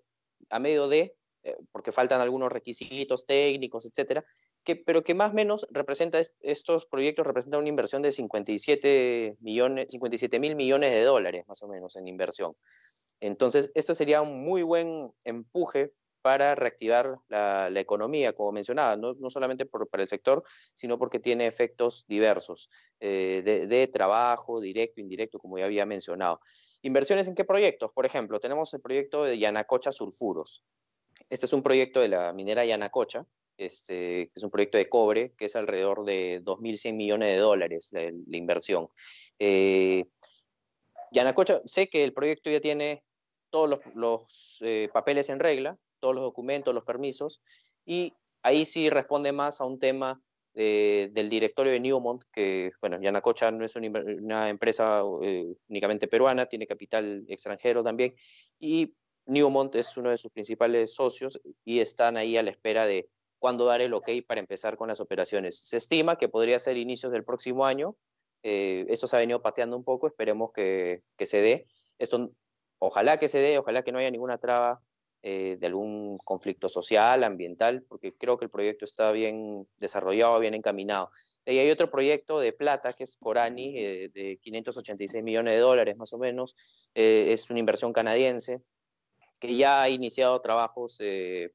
a 0.50 0.58
medio 0.58 0.88
de, 0.88 1.14
eh, 1.42 1.56
porque 1.72 1.92
faltan 1.92 2.20
algunos 2.20 2.52
requisitos 2.52 3.26
técnicos, 3.26 3.86
etcétera, 3.86 4.24
que, 4.64 4.76
pero 4.76 5.02
que 5.02 5.14
más 5.14 5.32
o 5.32 5.34
menos 5.34 5.66
representa, 5.70 6.20
estos 6.40 6.86
proyectos 6.86 7.26
representan 7.26 7.60
una 7.60 7.68
inversión 7.68 8.02
de 8.02 8.12
57 8.12 9.36
millones, 9.40 9.88
57 9.90 10.38
mil 10.38 10.54
millones 10.54 10.92
de 10.92 11.02
dólares 11.02 11.44
más 11.48 11.62
o 11.62 11.68
menos 11.68 11.96
en 11.96 12.06
inversión. 12.06 12.54
Entonces, 13.20 13.70
esto 13.74 13.94
sería 13.94 14.22
un 14.22 14.44
muy 14.44 14.62
buen 14.62 15.12
empuje 15.24 15.92
para 16.22 16.54
reactivar 16.54 17.18
la, 17.28 17.68
economía, 17.74 18.32
como 18.32 18.52
mencionaba, 18.52 18.96
no, 18.96 19.14
solamente 19.28 19.66
por, 19.66 19.88
para 19.88 20.04
el 20.04 20.08
sector, 20.08 20.44
sino 20.74 20.98
porque 20.98 21.18
tiene 21.18 21.46
efectos 21.46 22.04
diversos 22.06 22.70
eh, 23.00 23.42
de, 23.68 23.86
trabajo, 23.88 24.60
directo, 24.60 25.00
indirecto, 25.00 25.38
como 25.38 25.58
ya 25.58 25.64
había 25.64 25.84
mencionado. 25.84 26.40
¿Inversiones 26.82 27.26
en 27.26 27.34
qué 27.34 27.44
proyectos? 27.44 27.90
Por 27.92 28.06
ejemplo, 28.06 28.40
tenemos 28.40 28.72
el 28.72 28.80
proyecto 28.80 29.24
de 29.24 29.38
Yanacocha 29.38 29.92
Sulfuros. 29.92 30.64
Este 31.28 31.46
es 31.46 31.52
un 31.52 31.62
proyecto 31.62 32.00
de 32.00 32.08
la 32.08 32.32
minera 32.32 32.64
Yanacocha, 32.64 33.26
este, 33.56 34.28
que 34.28 34.32
es 34.34 34.42
un 34.42 34.50
proyecto 34.50 34.78
de 34.78 34.88
cobre, 34.88 35.32
que 35.36 35.46
es 35.46 35.56
alrededor 35.56 36.04
de 36.04 36.40
2.100 36.42 36.94
millones 36.94 37.32
de 37.32 37.38
dólares 37.38 37.88
la, 37.92 38.36
inversión. 38.36 38.88
Eh, 39.38 40.04
Yanacocha, 41.10 41.60
sé 41.66 41.88
que 41.88 42.04
el 42.04 42.14
proyecto 42.14 42.50
ya 42.50 42.60
tiene 42.60 43.04
todos 43.50 43.80
los, 43.94 44.58
eh, 44.62 44.88
papeles 44.92 45.28
en 45.28 45.38
regla, 45.38 45.78
todos 46.02 46.14
los 46.14 46.24
documentos, 46.24 46.74
los 46.74 46.84
permisos, 46.84 47.40
y 47.86 48.12
ahí 48.42 48.64
sí 48.64 48.90
responde 48.90 49.32
más 49.32 49.60
a 49.60 49.64
un 49.64 49.78
tema 49.78 50.20
del 50.54 51.30
directorio 51.30 51.72
de 51.72 51.80
Newmont, 51.80 52.24
que, 52.30 52.72
bueno, 52.82 53.00
Yanacocha 53.00 53.50
no 53.50 53.64
es 53.64 53.74
una, 53.74 54.50
empresa 54.50 55.02
eh, 55.22 55.46
únicamente 55.68 56.08
peruana, 56.08 56.44
tiene 56.44 56.66
capital 56.66 57.24
extranjero 57.28 57.82
también, 57.82 58.14
y 58.58 58.94
Newmont 59.24 59.74
es 59.76 59.96
uno 59.96 60.10
de 60.10 60.18
sus 60.18 60.30
principales 60.30 60.94
socios 60.94 61.40
y 61.64 61.80
están 61.80 62.18
ahí 62.18 62.36
a 62.36 62.42
la 62.42 62.50
espera 62.50 62.86
de 62.86 63.08
cuándo 63.38 63.64
dar 63.64 63.80
el 63.80 63.94
ok 63.94 64.10
para 64.26 64.40
empezar 64.40 64.76
con 64.76 64.88
las 64.88 65.00
operaciones. 65.00 65.58
Se 65.60 65.78
estima 65.78 66.18
que 66.18 66.28
podría 66.28 66.58
ser 66.58 66.76
inicios 66.76 67.12
del 67.12 67.24
próximo 67.24 67.64
año, 67.64 67.96
eh, 68.42 68.84
esto 68.88 69.06
se 69.06 69.16
ha 69.16 69.20
venido 69.20 69.40
pateando 69.40 69.76
un 69.76 69.84
poco, 69.84 70.06
esperemos 70.06 70.52
que, 70.52 71.02
que 71.16 71.26
se 71.26 71.40
dé. 71.40 71.66
Esto, 71.98 72.30
ojalá 72.78 73.18
que 73.18 73.28
se 73.28 73.38
dé, 73.38 73.58
ojalá 73.58 73.84
que 73.84 73.92
no 73.92 73.98
haya 73.98 74.10
ninguna 74.10 74.38
traba 74.38 74.82
eh, 75.24 75.56
de 75.60 75.66
algún 75.68 76.18
conflicto 76.18 76.68
social, 76.68 77.22
ambiental, 77.22 77.84
porque 77.88 78.12
creo 78.12 78.36
que 78.38 78.46
el 78.46 78.50
proyecto 78.50 78.84
está 78.84 79.12
bien 79.12 79.68
desarrollado, 79.78 80.40
bien 80.40 80.54
encaminado. 80.54 81.10
Y 81.46 81.58
hay 81.58 81.70
otro 81.70 81.92
proyecto 81.92 82.40
de 82.40 82.52
plata 82.52 82.92
que 82.92 83.04
es 83.04 83.16
Corani, 83.18 83.78
eh, 83.78 84.10
de 84.12 84.38
586 84.42 85.22
millones 85.22 85.54
de 85.54 85.60
dólares 85.60 85.96
más 85.96 86.12
o 86.12 86.18
menos. 86.18 86.56
Eh, 86.96 87.26
es 87.28 87.48
una 87.50 87.60
inversión 87.60 87.92
canadiense 87.92 88.62
que 89.38 89.54
ya 89.54 89.82
ha 89.82 89.88
iniciado 89.88 90.40
trabajos 90.40 90.98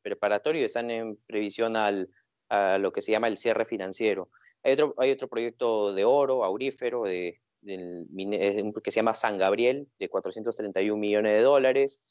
preparatorios 0.02 0.62
y 0.62 0.66
están 0.66 0.90
en 0.90 1.18
previsión 1.26 1.76
al, 1.76 2.10
a 2.48 2.78
lo 2.78 2.94
que 2.94 3.02
se 3.02 3.12
llama 3.12 3.28
el 3.28 3.36
cierre 3.36 3.66
financiero. 3.66 4.30
Hay 4.64 4.74
otro, 4.74 4.96
hay 4.98 5.12
otro 5.12 5.28
proyecto 5.28 5.94
de 5.94 6.06
oro, 6.06 6.46
aurífero, 6.46 7.04
de, 7.04 7.42
que 7.66 8.92
se 8.92 8.96
llama 8.96 9.14
San 9.14 9.38
Gabriel, 9.38 9.88
de 10.00 10.08
431 10.08 10.98
millones 10.98 11.34
de 11.34 11.42
dólares. 11.42 12.02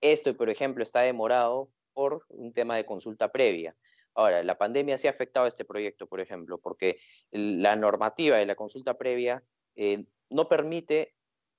Esto, 0.00 0.36
por 0.36 0.50
ejemplo, 0.50 0.82
está 0.82 1.00
demorado 1.00 1.70
por 1.92 2.24
un 2.28 2.52
tema 2.52 2.76
de 2.76 2.84
consulta 2.84 3.32
previa. 3.32 3.76
Ahora, 4.14 4.42
la 4.42 4.58
pandemia 4.58 4.98
sí 4.98 5.06
ha 5.06 5.10
afectado 5.10 5.46
a 5.46 5.48
este 5.48 5.64
proyecto, 5.64 6.06
por 6.06 6.20
ejemplo, 6.20 6.58
porque 6.58 6.98
la 7.30 7.76
normativa 7.76 8.36
de 8.36 8.46
la 8.46 8.54
consulta 8.54 8.98
previa 8.98 9.44
eh, 9.76 10.04
no 10.28 10.48
permite 10.48 11.14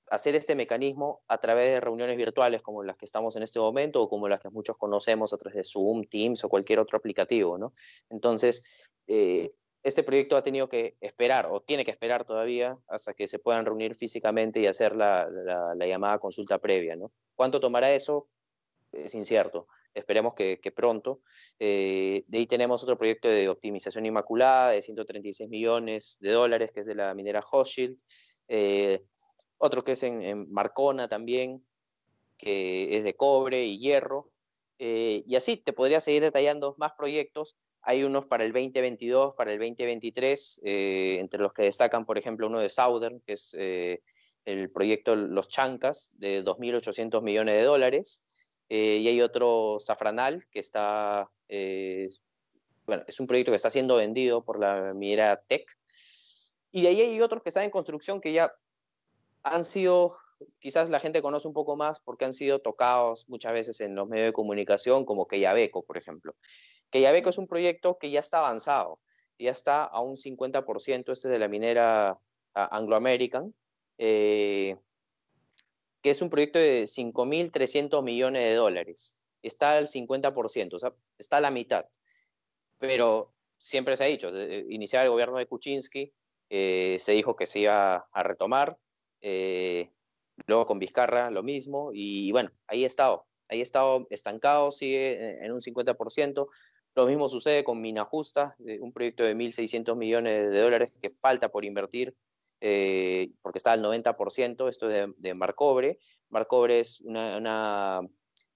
hacer 0.10 0.36
este 0.36 0.55
mecanismo 0.55 1.21
a 1.27 1.38
través 1.38 1.69
de 1.69 1.79
reuniones 1.79 2.17
virtuales 2.17 2.62
como 2.62 2.83
las 2.83 2.98
que 2.98 3.05
estamos 3.05 3.36
en 3.38 3.43
este 3.43 3.60
momento 3.60 4.01
o 4.01 4.10
como 4.10 4.27
las 4.27 4.41
que 4.41 4.50
muchos 4.50 4.77
conocemos 4.77 5.31
a 5.31 5.38
través 5.38 5.55
de 5.55 5.63
Zoom, 5.63 6.03
Teams 6.03 6.43
o 6.43 6.50
cualquier 6.50 6.79
otro 6.79 6.98
aplicativo, 6.98 7.57
¿no? 7.57 7.74
Entonces, 8.10 8.63
eh, 9.07 9.51
este 9.84 10.04
proyecto 10.04 10.38
ha 10.38 10.44
tenido 10.44 10.70
que 10.70 10.96
esperar 11.02 11.48
o 11.50 11.62
tiene 11.62 11.86
que 11.86 11.92
esperar 11.92 12.24
todavía 12.24 12.78
hasta 12.88 13.14
que 13.14 13.28
se 13.28 13.40
puedan 13.40 13.66
reunir 13.66 13.96
físicamente 13.96 14.60
y 14.60 14.68
hacer 14.68 14.96
la, 14.96 15.28
llamada 15.80 16.20
consulta 16.20 16.60
previa. 16.60 16.96
¿no? 16.96 17.12
¿Cuánto 17.36 17.60
tomará 17.60 17.92
eso? 17.94 18.28
Es 18.92 19.16
incierto. 19.16 19.68
Esperemos 19.94 20.36
que, 20.36 20.74
pronto. 20.76 21.22
Eh, 21.60 22.24
de 22.28 22.38
ahí 22.38 22.48
tenemos 22.48 22.84
otro 22.84 22.98
proyecto 22.98 23.28
de 23.28 23.50
optimización 23.50 24.06
inmaculada 24.06 24.72
de 24.72 24.82
136 24.82 25.50
millones 25.50 26.18
de 26.22 26.32
dólares, 26.32 26.72
que 26.72 26.82
es 26.82 26.86
de 26.86 26.96
la 26.96 27.14
minera 27.14 27.42
Hochschild. 27.42 27.98
Eh, 28.48 29.04
otro 29.58 29.84
que 29.84 29.94
es 29.94 30.04
en, 30.04 30.52
Marcona 30.52 31.08
también, 31.08 31.66
que 32.38 32.96
es 32.98 33.04
de 33.04 33.16
cobre 33.16 33.66
y 33.66 33.80
hierro. 33.80 34.30
Eh, 34.80 35.24
y 35.28 35.36
así 35.36 35.58
te 35.58 35.74
podría 35.74 36.02
seguir 36.02 36.22
detallando 36.22 36.76
más 36.78 36.94
proyectos 36.94 37.58
hay 37.84 38.04
unos 38.04 38.26
para 38.26 38.44
el 38.44 38.52
2022, 38.52 39.34
para 39.36 39.52
el 39.52 39.60
2023, 39.60 40.62
eh, 40.64 41.18
entre 41.20 41.40
los 41.40 41.54
que 41.54 41.64
destacan, 41.64 42.06
por 42.06 42.18
ejemplo, 42.18 42.48
uno 42.48 42.60
de 42.60 42.70
Southern, 42.70 43.22
que 43.22 43.34
es 43.34 43.56
eh, 43.58 44.02
el 44.46 44.70
proyecto 44.70 45.16
Los 45.16 45.50
Chancas, 45.50 46.12
de 46.14 46.44
2.800 46.44 47.22
millones 47.24 47.56
de 47.56 47.64
dólares. 47.64 48.24
Eh, 48.70 48.98
y 48.98 49.08
hay 49.08 49.22
otro 49.22 49.78
Safranal, 49.80 50.46
que 50.50 50.60
está, 50.60 51.30
bueno, 52.86 53.04
es 53.08 53.20
un 53.20 53.28
proyecto 53.28 53.52
que 53.52 53.58
está 53.58 53.70
siendo 53.70 53.98
vendido 53.98 54.46
por 54.46 54.60
la 54.60 54.94
minera 54.94 55.42
Tech. 55.42 55.66
Y 56.72 56.84
de 56.84 56.88
ahí 56.90 57.02
hay 57.02 57.22
otros 57.22 57.42
que 57.44 57.50
están 57.50 57.64
en 57.64 57.72
construcción 57.72 58.22
que 58.22 58.32
ya 58.32 58.54
han 59.44 59.66
sido, 59.66 60.16
quizás 60.60 60.90
la 60.90 61.00
gente 61.00 61.22
conoce 61.22 61.48
un 61.48 61.54
poco 61.54 61.76
más 61.76 62.00
porque 62.00 62.26
han 62.26 62.34
sido 62.34 62.60
tocados 62.60 63.28
muchas 63.28 63.52
veces 63.54 63.82
en 63.82 63.96
los 63.96 64.08
medios 64.08 64.28
de 64.28 64.34
comunicación, 64.34 65.04
como 65.04 65.28
Quellaveco, 65.28 65.84
por 65.84 65.98
ejemplo 65.98 66.36
que 66.91 67.01
ya 67.01 67.12
ve 67.12 67.24
que 67.24 67.29
es 67.29 67.38
un 67.38 67.48
proyecto 67.48 67.98
que 67.98 68.12
ya 68.12 68.19
está 68.19 68.39
avanzado, 68.39 69.00
ya 69.39 69.51
está 69.51 69.83
a 69.83 70.01
un 70.01 70.17
50%, 70.17 71.12
este 71.12 71.27
de 71.27 71.39
la 71.39 71.48
minera 71.48 72.19
Anglo 72.53 72.95
American, 72.95 73.53
eh, 73.98 74.77
que 76.01 76.12
es 76.12 76.21
un 76.21 76.29
proyecto 76.29 76.60
de 76.60 76.83
5.300 76.83 78.03
millones 78.03 78.43
de 78.43 78.55
dólares. 78.55 79.15
Está 79.41 79.77
al 79.77 79.88
50%, 79.88 80.74
o 80.74 80.79
sea, 80.79 80.93
está 81.17 81.38
a 81.38 81.41
la 81.41 81.51
mitad. 81.51 81.86
Pero 82.77 83.33
siempre 83.57 83.95
se 83.98 84.03
ha 84.03 84.07
dicho, 84.07 84.29
iniciar 84.69 85.05
el 85.05 85.12
gobierno 85.12 85.38
de 85.38 85.48
Kuczynski, 85.48 86.13
eh, 86.50 86.98
se 87.00 87.13
dijo 87.13 87.36
que 87.36 87.45
se 87.45 87.60
iba 87.60 88.07
a 88.12 88.24
retomar, 88.24 88.77
eh, 89.21 89.91
luego 90.48 90.65
con 90.65 90.79
Vizcarra 90.79 91.29
lo 91.31 91.43
mismo, 91.43 91.91
y 91.93 92.31
bueno, 92.31 92.51
ahí 92.67 92.83
ha 92.83 92.88
estado, 92.88 93.27
ahí 93.48 93.62
estado 93.62 94.07
estancado, 94.10 94.71
sigue 94.71 95.45
en 95.45 95.51
un 95.51 95.62
50%, 95.62 96.48
lo 96.95 97.05
mismo 97.05 97.29
sucede 97.29 97.63
con 97.63 97.81
Mina 97.81 98.05
Justa, 98.05 98.55
un 98.79 98.91
proyecto 98.91 99.24
de 99.24 99.36
1.600 99.36 99.95
millones 99.95 100.51
de 100.51 100.60
dólares 100.60 100.91
que 101.01 101.10
falta 101.10 101.50
por 101.50 101.65
invertir 101.65 102.15
eh, 102.63 103.31
porque 103.41 103.57
está 103.57 103.71
al 103.71 103.83
90%, 103.83 104.69
esto 104.69 104.89
es 104.89 104.93
de, 104.93 105.13
de 105.17 105.33
Marcobre. 105.33 105.98
Marcobre 106.29 106.79
es 106.79 107.01
una, 107.01 108.01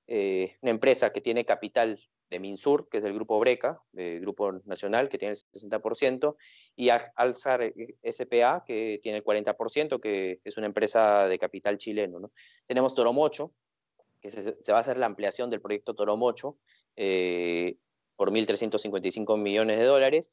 eh, 0.05 0.55
una, 0.61 0.71
empresa 0.71 1.11
que 1.11 1.21
tiene 1.21 1.43
capital 1.43 1.99
de 2.29 2.39
Minsur, 2.39 2.87
que 2.87 2.97
es 2.97 3.03
del 3.03 3.15
grupo 3.15 3.39
Breca, 3.39 3.81
grupo 3.93 4.51
nacional, 4.65 5.09
que 5.09 5.17
tiene 5.17 5.33
el 5.33 5.37
60%, 5.37 6.35
y 6.75 6.89
Alzar 6.89 7.73
SPA, 8.03 8.63
que 8.65 8.99
tiene 9.01 9.19
el 9.19 9.23
40%, 9.23 9.99
que 9.99 10.39
es 10.43 10.57
una 10.57 10.67
empresa 10.67 11.27
de 11.27 11.39
capital 11.39 11.77
chileno. 11.79 12.19
¿no? 12.19 12.31
Tenemos 12.67 12.93
Toromocho, 12.93 13.53
que 14.21 14.29
se, 14.29 14.55
se, 14.61 14.71
va 14.71 14.79
a 14.79 14.81
hacer 14.81 14.97
la 14.97 15.05
ampliación 15.07 15.49
del 15.49 15.61
proyecto 15.61 15.95
Toromocho, 15.95 16.57
eh, 16.95 17.77
por 18.15 18.31
1.355 18.31 19.38
millones 19.38 19.79
de 19.79 19.86
dólares. 19.86 20.31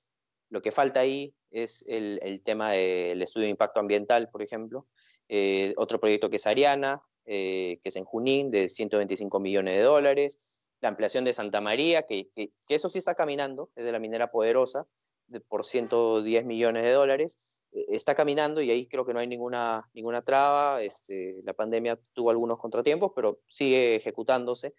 Lo 0.50 0.62
que 0.62 0.72
falta 0.72 1.00
ahí 1.00 1.34
es 1.50 1.84
el, 1.88 2.20
el 2.22 2.42
tema 2.42 2.72
del 2.72 3.22
estudio 3.22 3.46
de 3.46 3.50
impacto 3.50 3.80
ambiental, 3.80 4.28
por 4.30 4.42
ejemplo. 4.42 4.86
Eh, 5.28 5.72
otro 5.76 5.98
proyecto 5.98 6.30
que 6.30 6.36
es 6.36 6.46
Ariana, 6.46 7.02
que 7.24 7.80
es 7.82 7.96
en 7.96 8.04
Junín, 8.04 8.50
de 8.50 8.68
125 8.68 9.40
millones 9.40 9.76
de 9.76 9.82
dólares, 9.82 10.38
la 10.82 10.88
ampliación 10.88 11.24
de 11.24 11.32
Santa 11.32 11.60
María, 11.60 12.02
que, 12.02 12.28
que, 12.34 12.50
eso 12.68 12.88
sí 12.88 12.98
está 12.98 13.14
caminando, 13.14 13.70
es 13.76 13.84
de 13.84 13.92
la 13.92 14.00
minera 14.00 14.30
poderosa, 14.30 14.86
de, 15.28 15.40
por 15.40 15.64
110 15.64 16.44
millones 16.44 16.82
de 16.82 16.90
dólares, 16.90 17.38
está 17.72 18.14
caminando 18.14 18.60
y 18.60 18.70
ahí 18.70 18.86
creo 18.86 19.06
que 19.06 19.14
no 19.14 19.20
hay 19.20 19.26
ninguna, 19.26 19.88
ninguna 19.94 20.22
traba, 20.22 20.82
este, 20.82 21.40
la 21.44 21.54
pandemia 21.54 21.98
tuvo 22.12 22.30
algunos 22.30 22.58
contratiempos, 22.58 23.12
pero 23.14 23.40
sigue 23.46 23.94
ejecutándose. 23.96 24.74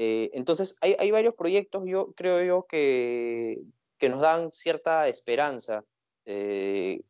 Eh, 0.00 0.30
entonces, 0.32 0.76
hay, 0.80 0.94
hay, 1.00 1.10
varios 1.10 1.34
proyectos, 1.34 1.82
yo 1.84 2.12
creo 2.12 2.40
yo, 2.44 2.66
que, 2.68 3.60
que 3.98 4.08
nos 4.08 4.20
dan 4.20 4.52
cierta 4.52 5.08
esperanza, 5.08 5.84
eh, 6.24 7.00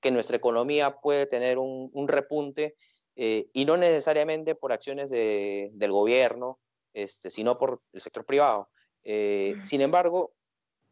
que 0.00 0.10
nuestra 0.10 0.38
economía 0.38 0.96
puede 0.96 1.26
tener 1.26 1.58
un, 1.58 1.90
un 1.92 2.08
repunte, 2.08 2.74
eh, 3.16 3.50
y 3.52 3.66
no 3.66 3.76
necesariamente 3.76 4.54
por 4.54 4.72
acciones 4.72 5.10
de, 5.10 5.68
del 5.74 5.92
gobierno, 5.92 6.58
este, 6.94 7.28
sino 7.28 7.58
por 7.58 7.82
el 7.92 8.00
sector 8.00 8.24
privado. 8.24 8.70
Sin 9.04 9.82
embargo, 9.82 10.32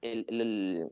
el, 0.03 0.91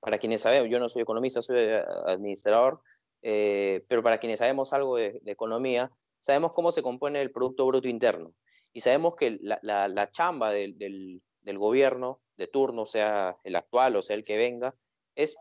para 0.00 0.16
quienes 0.16 0.40
sabemos, 0.40 0.70
yo 0.70 0.80
no 0.80 0.88
soy 0.88 1.02
economista, 1.02 1.42
soy 1.42 1.68
administrador, 2.06 2.80
pero 3.20 4.02
para 4.02 4.18
quienes 4.18 4.38
sabemos 4.38 4.72
algo 4.72 4.96
de, 4.96 5.20
de 5.22 5.32
economía, 5.32 5.90
sabemos 6.22 6.52
cómo 6.54 6.72
se 6.72 6.82
compone 6.82 7.20
el 7.20 7.30
Producto 7.30 7.66
Bruto 7.66 7.88
Interno 7.88 8.32
y 8.72 8.80
sabemos 8.80 9.16
que 9.16 9.38
la, 9.42 9.58
la, 9.62 10.10
chamba 10.10 10.50
del, 10.50 10.78
del, 10.78 11.58
gobierno 11.58 12.22
de 12.36 12.46
turno, 12.46 12.86
sea 12.86 13.36
el 13.44 13.56
actual 13.56 13.96
o 13.96 14.02
sea 14.02 14.16
el 14.16 14.24
que 14.24 14.38
venga, 14.38 14.74
es, 15.14 15.36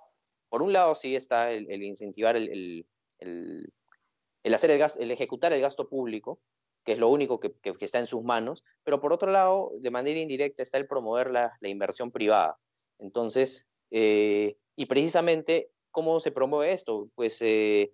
por 0.50 0.62
un 0.62 0.74
lado, 0.74 0.96
sí 0.96 1.16
está 1.16 1.52
el, 1.52 1.82
incentivar 1.82 2.36
el, 2.36 2.86
el, 3.20 4.54
hacer 4.54 4.72
el, 4.72 4.80
gasto, 4.80 5.00
el 5.00 5.12
ejecutar 5.12 5.54
el 5.54 5.62
gasto 5.62 5.88
público, 5.88 6.42
que 6.84 6.94
es 6.94 7.00
lo 7.00 7.10
único 7.10 7.40
que, 7.40 7.54
que, 7.62 7.74
está 7.80 8.00
en 8.00 8.08
sus 8.08 8.24
manos, 8.24 8.64
pero 8.84 9.00
por 9.00 9.14
otro 9.14 9.32
lado, 9.32 9.72
de 9.80 9.92
manera 9.92 10.20
indirecta 10.20 10.64
está 10.64 10.78
el 10.78 10.88
promover 10.88 11.32
la, 11.32 11.56
la 11.62 11.70
inversión 11.70 12.12
privada. 12.12 12.58
Entonces, 12.98 13.70
eh, 13.92 14.58
y 14.76 14.88
precisamente, 14.88 15.72
¿cómo 15.92 16.20
se 16.20 16.32
promueve 16.32 16.74
esto? 16.74 17.10
Pues 17.16 17.42
eh, 17.42 17.94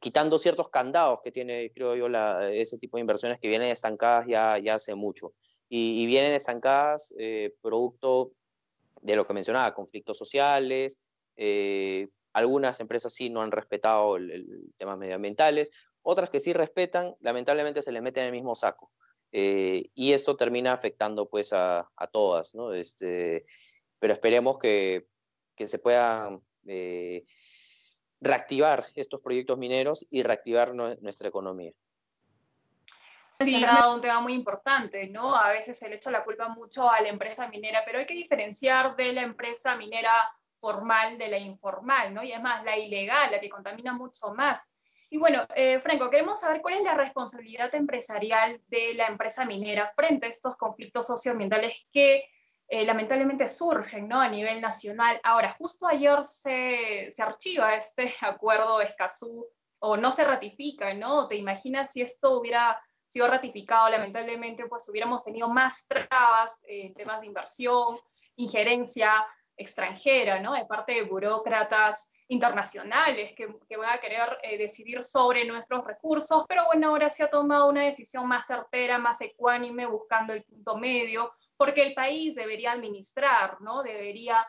quitando 0.00 0.38
ciertos 0.38 0.70
candados 0.70 1.20
que 1.22 1.30
tiene, 1.30 1.70
creo 1.72 1.94
yo, 1.94 2.08
la, 2.08 2.50
ese 2.50 2.78
tipo 2.78 2.96
de 2.96 3.02
inversiones 3.02 3.38
que 3.38 3.48
vienen 3.48 3.68
estancadas 3.68 4.26
ya, 4.26 4.58
ya 4.58 4.76
hace 4.76 4.94
mucho. 4.94 5.34
Y, 5.68 6.04
vienen 6.06 6.32
estancadas 6.32 7.14
eh, 7.16 7.54
producto 7.62 8.32
de 9.02 9.14
lo 9.14 9.24
que 9.26 9.34
mencionaba, 9.34 9.72
conflictos 9.72 10.18
sociales, 10.18 10.98
eh, 11.36 12.08
algunas 12.32 12.80
empresas 12.80 13.12
sí 13.12 13.30
no 13.30 13.42
han 13.42 13.52
respetado 13.52 14.16
el, 14.16 14.72
temas 14.78 14.98
medioambientales, 14.98 15.70
otras 16.02 16.30
que 16.30 16.40
sí 16.40 16.52
respetan, 16.52 17.14
lamentablemente 17.20 17.82
se 17.82 17.92
les 17.92 18.02
mete 18.02 18.20
en 18.20 18.26
el 18.26 18.32
mismo 18.32 18.54
saco. 18.56 18.90
Eh, 19.32 19.90
y 19.94 20.12
esto 20.12 20.36
termina 20.36 20.72
afectando 20.72 21.28
pues 21.28 21.52
a, 21.52 21.88
a, 21.94 22.06
todas, 22.08 22.54
¿no? 22.54 22.72
Este, 22.72 23.44
pero 24.00 24.12
esperemos 24.12 24.58
que, 24.58 25.06
que 25.54 25.68
se 25.68 25.78
puedan 25.78 26.42
reactivar 28.20 28.84
estos 28.94 29.20
proyectos 29.20 29.58
mineros 29.58 30.06
y 30.10 30.22
reactivar 30.22 30.74
nuestra 30.74 31.28
economía. 31.28 31.72
Sí, 33.30 33.64
es 33.64 33.86
un 33.86 34.02
tema 34.02 34.20
muy 34.20 34.34
importante, 34.34 35.08
¿no? 35.08 35.34
A 35.34 35.50
veces 35.50 35.78
se 35.78 35.88
le 35.88 35.96
echa 35.96 36.10
la 36.10 36.24
culpa 36.24 36.48
mucho 36.48 36.90
a 36.90 37.00
la 37.00 37.08
empresa 37.08 37.48
minera, 37.48 37.82
pero 37.86 37.98
hay 37.98 38.06
que 38.06 38.14
diferenciar 38.14 38.96
de 38.96 39.12
la 39.14 39.22
empresa 39.22 39.76
minera 39.76 40.12
formal 40.58 41.16
de 41.16 41.28
la 41.28 41.38
informal, 41.38 42.12
¿no? 42.12 42.22
Y 42.22 42.32
es 42.32 42.42
más, 42.42 42.62
la 42.64 42.76
ilegal, 42.76 43.30
la 43.30 43.40
que 43.40 43.48
contamina 43.48 43.94
mucho 43.94 44.34
más. 44.34 44.60
Y 45.08 45.16
bueno, 45.16 45.46
eh, 45.54 45.80
Franco, 45.80 46.10
queremos 46.10 46.40
saber 46.40 46.60
cuál 46.60 46.74
es 46.74 46.82
la 46.82 46.94
responsabilidad 46.94 47.74
empresarial 47.74 48.60
de 48.68 48.94
la 48.94 49.06
empresa 49.06 49.46
minera 49.46 49.90
frente 49.96 50.26
a 50.26 50.30
estos 50.30 50.56
conflictos 50.56 51.06
socioambientales 51.06 51.86
que 51.92 52.24
eh, 52.72 52.84
lamentablemente 52.84 53.48
surgen 53.48 54.06
¿no? 54.06 54.20
a 54.20 54.28
nivel 54.28 54.60
nacional. 54.60 55.20
Ahora, 55.24 55.56
justo 55.58 55.88
ayer 55.88 56.24
se, 56.24 57.10
se 57.10 57.20
archiva 57.20 57.74
este 57.74 58.14
acuerdo 58.20 58.80
Escazú 58.80 59.44
o 59.80 59.96
no 59.96 60.12
se 60.12 60.22
ratifica, 60.22 60.94
¿no? 60.94 61.26
¿Te 61.26 61.34
imaginas 61.34 61.92
si 61.92 62.02
esto 62.02 62.38
hubiera 62.38 62.80
sido 63.08 63.26
ratificado? 63.26 63.88
Lamentablemente, 63.88 64.66
pues 64.66 64.88
hubiéramos 64.88 65.24
tenido 65.24 65.48
más 65.48 65.84
trabas 65.88 66.60
en 66.62 66.94
temas 66.94 67.20
de 67.20 67.26
inversión, 67.26 67.98
injerencia 68.36 69.26
extranjera, 69.56 70.38
¿no? 70.38 70.52
De 70.52 70.64
parte 70.64 70.92
de 70.92 71.02
burócratas 71.02 72.08
internacionales 72.28 73.32
que, 73.34 73.52
que 73.68 73.76
van 73.76 73.90
a 73.90 74.00
querer 74.00 74.38
eh, 74.44 74.58
decidir 74.58 75.02
sobre 75.02 75.44
nuestros 75.44 75.84
recursos, 75.84 76.44
pero 76.48 76.66
bueno, 76.66 76.90
ahora 76.90 77.10
se 77.10 77.24
ha 77.24 77.30
tomado 77.30 77.68
una 77.68 77.82
decisión 77.82 78.28
más 78.28 78.46
certera, 78.46 78.98
más 78.98 79.20
ecuánime, 79.20 79.86
buscando 79.86 80.32
el 80.32 80.44
punto 80.44 80.76
medio, 80.76 81.32
porque 81.60 81.82
el 81.82 81.92
país 81.92 82.34
debería 82.34 82.72
administrar, 82.72 83.60
¿no? 83.60 83.82
Debería 83.82 84.46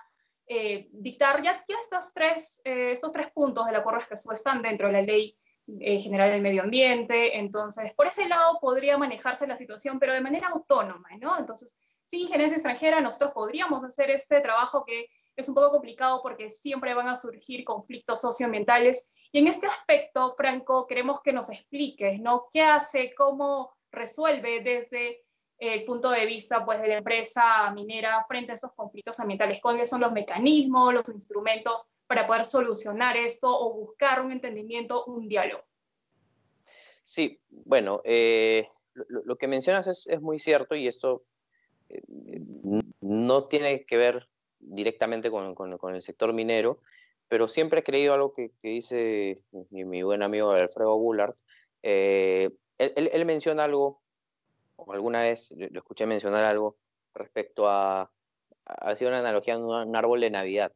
eh, 0.48 0.88
dictar 0.94 1.44
ya, 1.44 1.62
ya 1.68 1.76
estos, 1.82 2.14
tres, 2.14 2.62
eh, 2.64 2.92
estos 2.92 3.12
tres 3.12 3.30
puntos 3.34 3.66
de 3.66 3.74
la 3.74 3.84
porra 3.84 4.08
que 4.08 4.14
están 4.34 4.62
dentro 4.62 4.88
de 4.88 4.94
la 4.94 5.02
ley 5.02 5.38
eh, 5.82 6.00
general 6.00 6.32
del 6.32 6.42
medio 6.42 6.62
ambiente, 6.64 7.38
entonces 7.38 7.94
por 7.96 8.08
ese 8.08 8.30
lado 8.30 8.60
podría 8.62 8.98
manejarse 8.98 9.46
la 9.46 9.58
situación, 9.58 10.00
pero 10.00 10.14
de 10.14 10.22
manera 10.22 10.48
autónoma, 10.56 11.10
¿no? 11.20 11.38
Entonces, 11.38 11.76
sin 12.06 12.22
injerencia 12.22 12.56
extranjera, 12.56 13.02
nosotros 13.02 13.34
podríamos 13.34 13.84
hacer 13.84 14.10
este 14.10 14.40
trabajo 14.40 14.86
que 14.86 15.10
es 15.36 15.50
un 15.50 15.56
poco 15.56 15.72
complicado 15.72 16.22
porque 16.24 16.50
siempre 16.50 16.94
van 16.94 17.10
a 17.10 17.18
surgir 17.18 17.66
conflictos 17.66 18.22
socioambientales. 18.22 19.10
Y 19.34 19.40
en 19.40 19.48
este 19.48 19.68
aspecto, 19.68 20.34
Franco, 20.38 20.88
queremos 20.88 21.20
que 21.22 21.34
nos 21.34 21.50
expliques, 21.50 22.22
¿no? 22.22 22.48
¿Qué 22.54 22.62
hace, 22.62 23.14
cómo 23.16 23.74
resuelve 23.92 24.62
desde 24.62 25.26
el 25.62 25.86
punto 25.86 26.10
de 26.10 26.26
vista 26.26 26.66
pues, 26.66 26.82
de 26.82 26.88
la 26.88 26.98
empresa 26.98 27.72
minera 27.72 28.26
frente 28.28 28.52
a 28.52 28.56
estos 28.56 28.74
conflictos 28.74 29.20
ambientales? 29.20 29.62
¿Cuáles 29.62 29.90
son 29.90 30.02
los 30.02 30.12
mecanismos, 30.12 30.92
los 30.92 31.08
instrumentos 31.10 31.88
para 32.08 32.26
poder 32.26 32.46
solucionar 32.46 33.16
esto 33.16 33.48
o 33.48 33.72
buscar 33.74 34.26
un 34.26 34.32
entendimiento, 34.32 35.06
un 35.06 35.28
diálogo? 35.28 35.64
Sí, 37.04 37.40
bueno, 37.50 38.02
eh, 38.04 38.68
lo, 39.08 39.36
que 39.38 39.48
mencionas 39.48 39.86
es, 39.86 40.08
es, 40.08 40.20
muy 40.20 40.40
cierto 40.40 40.74
y 40.74 40.88
esto 40.88 41.24
eh, 41.90 42.02
no 43.02 43.44
tiene 43.46 43.86
que 43.86 43.98
ver 43.98 44.28
directamente 44.60 45.30
con, 45.30 45.54
con, 45.54 45.96
el 45.96 46.02
sector 46.02 46.34
minero, 46.34 46.80
pero 47.28 47.48
siempre 47.48 47.82
he 47.82 47.84
creído 47.84 48.16
algo 48.16 48.34
que, 48.34 48.52
que 48.60 48.70
dice 48.70 49.36
mi, 49.70 50.02
buen 50.02 50.24
amigo 50.24 50.52
Alfredo 50.52 50.98
Bullard. 50.98 51.36
Eh, 51.84 52.50
él, 52.80 53.12
él, 53.14 53.26
menciona 53.26 53.66
algo 53.66 54.02
alguna 54.90 55.22
vez 55.22 55.52
lo 55.58 55.80
escuché 55.80 56.06
mencionar 56.06 56.44
algo 56.44 56.78
respecto 57.14 57.68
a, 57.70 58.12
hacía 58.66 59.08
una 59.08 59.20
analogía 59.20 59.56
a 59.56 59.58
un 59.58 59.96
árbol 59.96 60.22
de 60.22 60.30
Navidad, 60.30 60.74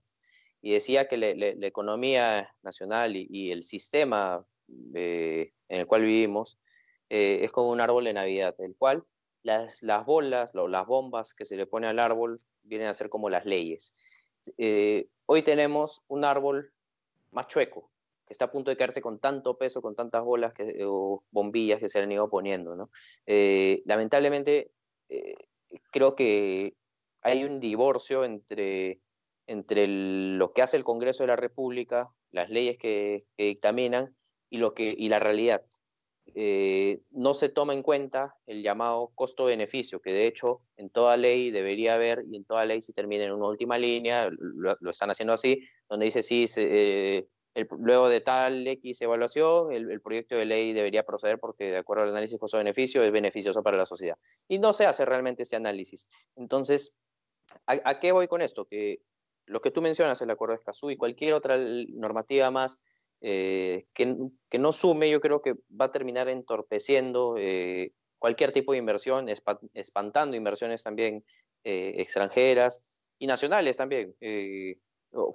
y 0.66 0.72
decía 0.72 1.08
que 1.08 1.18
la 1.18 1.68
economía 1.68 2.52
nacional 2.64 3.16
y, 3.16 3.52
el 3.52 3.62
sistema 3.62 4.44
en 4.96 5.52
el 5.68 5.86
cual 5.86 6.02
vivimos 6.02 6.58
eh, 7.10 7.42
es 7.44 7.52
como 7.52 7.70
un 7.70 7.82
árbol 7.82 8.06
de 8.06 8.14
Navidad, 8.14 8.56
el 8.58 8.76
cual 8.76 9.06
las, 9.44 9.84
las 9.84 10.08
bolas, 10.08 10.56
las 10.56 10.88
bombas 10.88 11.36
que 11.36 11.46
se 11.46 11.56
le 11.56 11.68
pone 11.68 11.86
al 11.86 12.00
árbol 12.00 12.42
vienen 12.64 12.88
a 12.88 12.96
ser 12.96 13.10
como 13.10 13.30
las 13.30 13.46
leyes. 13.46 13.96
Eh, 14.58 15.08
hoy 15.28 15.44
tenemos 15.44 16.02
un 16.08 16.26
árbol 16.26 16.74
más 17.30 17.48
chueco, 17.48 17.92
que 18.26 18.34
está 18.34 18.46
a 18.46 18.52
punto 18.52 18.72
de 18.72 18.78
caerse 18.78 19.02
con 19.02 19.20
tanto 19.20 19.58
peso, 19.58 19.82
con 19.82 19.96
tantas 19.96 20.24
bolas 20.24 20.54
que, 20.54 20.84
o 20.86 21.24
bombillas 21.32 21.80
que 21.80 21.90
se 21.90 22.00
han 22.00 22.12
ido 22.12 22.30
poniendo. 22.30 22.76
¿no? 22.76 22.90
Eh, 23.26 23.82
lamentablemente, 23.86 24.72
eh, 25.10 25.36
creo 25.92 26.16
que 26.16 26.76
hay 27.22 27.44
un 27.44 27.60
divorcio 27.60 28.24
entre, 28.24 29.00
entre 29.48 29.88
lo 29.88 30.54
que 30.54 30.62
hace 30.62 30.78
el 30.78 30.84
Congreso 30.84 31.24
de 31.24 31.28
la 31.28 31.36
República, 31.36 32.10
las 32.32 32.50
leyes 32.50 32.78
que, 32.78 33.26
dictaminan 33.38 34.16
y, 34.50 34.58
lo 34.58 34.74
que, 34.74 34.94
y 34.98 35.10
la 35.10 35.20
realidad. 35.20 35.64
Eh, 36.34 37.02
no 37.12 37.36
se 37.36 37.50
toma 37.50 37.74
en 37.74 37.84
cuenta 37.84 38.36
el 38.48 38.64
llamado 38.64 39.12
costo-beneficio, 39.14 40.02
que 40.02 40.12
de 40.12 40.26
hecho 40.26 40.62
en 40.76 40.90
toda 40.90 41.16
ley 41.18 41.52
debería 41.52 41.94
haber, 41.94 42.26
y 42.28 42.38
en 42.38 42.46
toda 42.46 42.66
ley 42.66 42.82
si 42.82 42.94
termina 42.94 43.26
en 43.26 43.32
una 43.32 43.48
última 43.48 43.78
línea, 43.78 44.30
lo, 44.32 44.76
lo 44.80 44.90
están 44.90 45.12
haciendo 45.12 45.34
así, 45.34 45.62
donde 45.88 46.06
dice 46.06 46.24
sí, 46.24 46.48
se, 46.48 47.28
luego 47.80 48.10
de 48.10 48.22
tal 48.22 48.68
X 48.68 49.02
evaluación, 49.02 49.72
el, 49.72 50.02
proyecto 50.02 50.36
de 50.36 50.46
ley 50.46 50.74
debería 50.74 51.04
proceder 51.04 51.40
porque 51.40 51.72
de 51.72 51.78
acuerdo 51.78 52.04
al 52.04 52.10
análisis 52.10 52.40
costo-beneficio 52.40 53.02
es 53.04 53.12
beneficioso 53.12 53.64
para 53.64 53.78
la 53.78 53.86
sociedad. 53.86 54.18
Y 54.48 54.60
no 54.60 54.74
se 54.74 54.86
hace 54.86 55.06
realmente 55.06 55.44
este 55.44 55.56
análisis. 55.56 56.08
Entonces, 56.36 56.96
¿a, 57.66 58.00
qué 58.00 58.12
voy 58.12 58.28
con 58.28 58.42
esto? 58.42 58.66
Que 58.66 59.00
lo 59.46 59.62
que 59.62 59.72
tú 59.72 59.82
mencionas, 59.82 60.22
el 60.22 60.30
acuerdo 60.30 60.54
de 60.54 60.60
Escazú 60.60 60.92
y 60.92 60.98
cualquier 60.98 61.34
otra 61.34 61.58
normativa 61.58 62.52
más 62.52 62.82
eh, 63.22 63.86
que, 63.94 64.18
que, 64.50 64.60
no 64.60 64.74
sume, 64.74 65.10
yo 65.10 65.22
creo 65.22 65.42
que 65.42 65.54
va 65.70 65.86
a 65.86 65.92
terminar 65.92 66.28
entorpeciendo 66.28 67.36
eh, 67.38 67.94
cualquier 68.20 68.52
tipo 68.52 68.74
de 68.74 68.80
inversión, 68.80 69.28
espantando 69.74 70.36
inversiones 70.36 70.84
también 70.84 71.24
eh, 71.64 71.94
extranjeras 71.98 72.84
y 73.18 73.28
nacionales 73.28 73.78
también, 73.78 74.14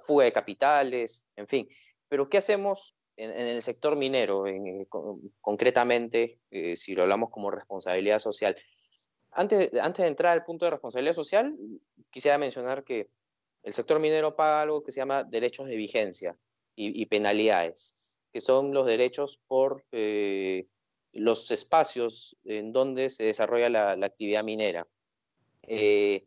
fuga 0.05 0.25
de 0.25 0.31
capitales, 0.31 1.25
en 1.35 1.47
fin. 1.47 1.67
Pero 2.11 2.27
¿qué 2.27 2.39
hacemos 2.39 2.93
en, 3.15 3.31
el 3.31 3.61
sector 3.61 3.95
minero, 3.95 4.43
concretamente, 5.39 6.39
eh, 6.49 6.75
si 6.75 6.93
lo 6.93 7.03
hablamos 7.03 7.29
como 7.29 7.51
responsabilidad 7.51 8.19
social. 8.19 8.53
Antes, 9.31 9.71
de 9.71 10.07
entrar 10.07 10.33
al 10.33 10.43
punto 10.43 10.65
de 10.65 10.71
responsabilidad 10.71 11.13
social, 11.13 11.55
quisiera 12.09 12.37
mencionar 12.37 12.83
que 12.83 13.09
el 13.63 13.73
sector 13.73 13.99
minero 13.99 14.35
paga 14.35 14.61
algo 14.61 14.83
que 14.83 14.91
se 14.91 14.99
llama 14.99 15.23
derechos 15.23 15.67
de 15.67 15.77
vigencia 15.77 16.37
y, 16.75 17.05
penalidades, 17.05 17.95
que 18.33 18.41
son 18.41 18.73
los 18.73 18.85
derechos 18.87 19.39
por 19.47 19.85
eh, 19.93 20.67
los 21.13 21.49
espacios 21.49 22.35
en 22.43 22.73
donde 22.73 23.09
se 23.09 23.23
desarrolla 23.23 23.69
la, 23.69 24.05
actividad 24.05 24.43
minera. 24.43 24.85
Eh, 25.63 26.25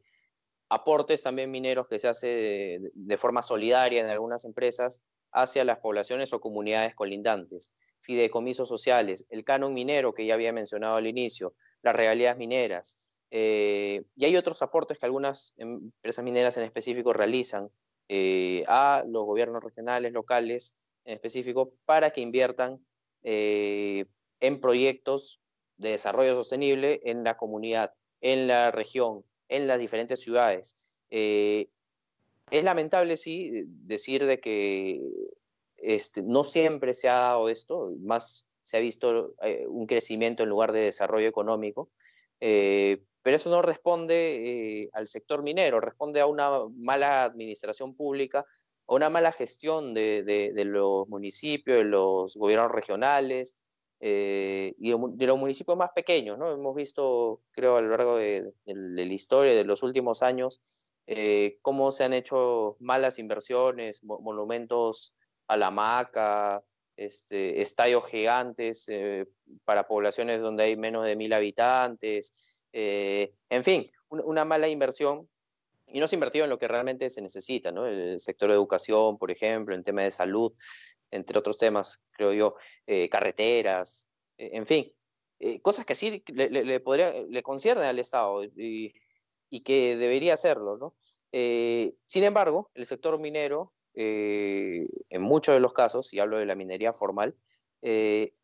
aportes 0.71 1.23
también 1.23 1.51
mineros 1.51 1.89
que 1.89 1.99
se 1.99 2.09
hace 2.09 2.81
de, 2.95 3.17
forma 3.19 3.43
solidaria 3.43 4.01
en 4.01 4.09
algunas 4.09 4.47
empresas 4.47 5.03
hacia 5.35 5.65
las 5.65 5.79
poblaciones 5.79 6.33
o 6.33 6.41
comunidades 6.41 6.95
colindantes, 6.95 7.73
fideicomisos 8.01 8.69
sociales, 8.69 9.27
el 9.29 9.45
canon 9.45 9.75
minero 9.75 10.15
que 10.15 10.25
ya 10.25 10.35
había 10.35 10.53
mencionado 10.53 10.97
al 10.97 11.07
inicio, 11.07 11.55
las 11.83 11.97
regalías 11.97 12.39
mineras. 12.39 12.99
Eh, 13.31 14.05
y 14.15 14.25
hay 14.25 14.37
otros 14.37 14.63
aportes 14.63 14.99
que 14.99 15.07
algunas 15.07 15.55
empresas 15.57 16.25
mineras 16.25 16.57
en 16.57 16.63
específico 16.63 17.13
realizan 17.13 17.69
eh, 18.09 18.65
a 18.69 19.03
los 19.07 19.25
gobiernos 19.25 19.63
regionales, 19.63 20.13
locales, 20.13 20.77
en 21.05 21.15
específico, 21.15 21.73
para 21.85 22.11
que 22.11 22.21
inviertan 22.21 22.79
eh, 23.25 24.07
en 24.41 24.61
proyectos 24.61 25.41
de 25.79 25.91
desarrollo 25.91 26.35
sostenible 26.35 27.01
en 27.05 27.25
la 27.25 27.37
comunidad, 27.37 27.93
en 28.21 28.47
la 28.47 28.71
región, 28.71 29.25
en 29.49 29.67
las 29.67 29.79
diferentes 29.81 30.21
ciudades. 30.21 30.77
Es 32.59 32.65
lamentable, 32.65 33.17
sí, 33.17 33.65
decir 33.67 34.27
de 34.27 34.41
que 34.41 35.01
este, 35.77 36.23
no 36.23 36.45
siempre 36.45 36.95
se 36.95 37.09
ha 37.09 37.15
dado 37.15 37.49
esto, 37.49 37.91
más 38.01 38.47
se 38.63 38.77
ha 38.77 38.81
visto 38.81 39.35
un 39.69 39.87
crecimiento 39.87 40.43
en 40.43 40.49
lugar 40.49 40.73
de 40.73 40.81
desarrollo 40.81 41.29
económico, 41.29 41.91
pero 43.25 43.39
eso 43.39 43.49
no 43.49 43.63
responde 43.63 44.83
eh, 44.83 44.91
al 44.93 45.07
sector 45.07 45.43
minero, 45.43 45.81
responde 45.81 46.21
a 46.21 46.27
una 46.27 46.61
mala 46.77 47.25
administración 47.25 47.97
pública, 47.97 48.45
a 48.87 48.95
una 48.95 49.09
mala 49.09 49.33
gestión 49.33 49.95
de, 49.95 50.53
los 50.67 51.09
municipios, 51.09 51.79
de 51.79 51.85
los 51.85 52.37
gobiernos 52.37 52.71
regionales 52.71 53.57
eh, 53.99 54.75
y 54.79 54.91
de, 54.91 55.27
los 55.27 55.39
municipios 55.39 55.79
más 55.79 55.93
pequeños. 55.93 56.37
¿no? 56.37 56.53
Hemos 56.53 56.77
visto, 56.77 57.41
creo, 57.53 57.79
a 57.79 57.81
lo 57.81 57.89
largo 57.89 58.17
de, 58.17 58.53
la 58.67 59.03
historia 59.05 59.55
de 59.55 59.65
los 59.65 59.83
últimos 59.83 60.23
años, 60.23 60.61
eh, 61.07 61.59
cómo 61.63 61.93
se 61.93 62.05
han 62.05 62.13
hecho 62.13 62.77
malas 62.81 63.19
inversiones, 63.19 64.03
monumentos 64.05 65.15
a 65.49 65.57
la 65.57 65.71
maca, 65.71 66.65
este, 66.97 67.61
estadios 67.61 68.07
gigantes 68.07 68.87
para 69.65 69.87
poblaciones 69.87 70.41
donde 70.41 70.65
hay 70.65 70.77
menos 70.77 71.05
de 71.05 71.17
mil 71.17 71.33
habitantes. 71.33 72.33
Eh, 72.77 73.33
en 73.51 73.63
fin, 73.63 73.91
una 74.09 74.45
mala 74.45 74.69
inversión 74.69 75.29
y 75.87 76.01
no 76.01 76.09
se 76.09 76.17
ha 76.17 76.19
invertido 76.19 76.45
en 76.45 76.51
lo 76.51 76.59
que 76.59 76.67
realmente 76.67 77.09
se 77.09 77.23
necesita, 77.23 77.71
¿no? 77.71 77.87
El 77.87 78.19
sector 78.19 78.49
de 78.49 78.57
educación, 78.57 79.17
por 79.17 79.31
ejemplo, 79.31 79.77
en 79.77 79.85
temas 79.85 80.07
de 80.07 80.11
salud, 80.11 80.53
entre 81.13 81.39
otros 81.39 81.57
temas, 81.57 82.03
creo 82.11 82.33
yo, 82.33 82.57
eh, 82.87 83.09
carreteras, 83.09 84.09
eh, 84.39 84.51
en 84.55 84.67
fin, 84.67 84.93
cosas 85.63 85.85
que 85.85 85.95
sí 85.95 86.25
le, 86.29 86.49
le, 86.49 86.81
podría, 86.81 87.13
le 87.29 87.43
conciernen 87.43 87.85
al 87.85 87.99
Estado 87.99 88.43
y, 88.45 88.95
y 89.51 89.61
que 89.61 89.97
debería 89.97 90.35
hacerlo, 90.35 90.77
¿no? 90.77 90.95
sin 91.33 92.23
embargo, 92.23 92.71
el 92.75 92.87
sector 92.87 93.19
minero, 93.19 93.73
en 93.93 94.87
muchos 95.21 95.53
de 95.53 95.61
los 95.61 95.73
casos, 95.73 96.15
y 96.15 96.21
hablo 96.21 96.39
de 96.39 96.47
la 96.47 96.55
minería 96.55 96.93
formal, 96.93 97.35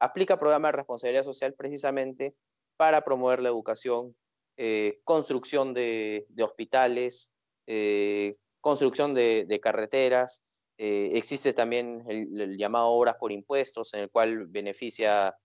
aplica 0.01 0.41
programas 0.41 0.73
de 0.73 0.79
responsabilidad 0.79 1.23
social 1.23 1.55
precisamente 1.55 2.35
para 2.81 3.03
promover 3.03 3.43
la 3.43 3.51
educación, 3.51 4.17
eh, 4.57 5.01
construcción 5.05 5.75
de, 5.75 6.27
hospitales, 6.43 7.35
eh, 7.67 8.37
construcción 8.63 9.13
de, 9.13 9.61
carreteras. 9.63 10.43
Eh, 10.79 11.11
existe 11.13 11.53
también 11.53 12.03
el, 12.09 12.57
llamado 12.57 12.89
obras 12.89 13.17
por 13.17 13.33
impuestos, 13.33 13.93
en 13.93 14.01
el 14.01 14.11
cual 14.11 14.47
beneficia 14.47 15.37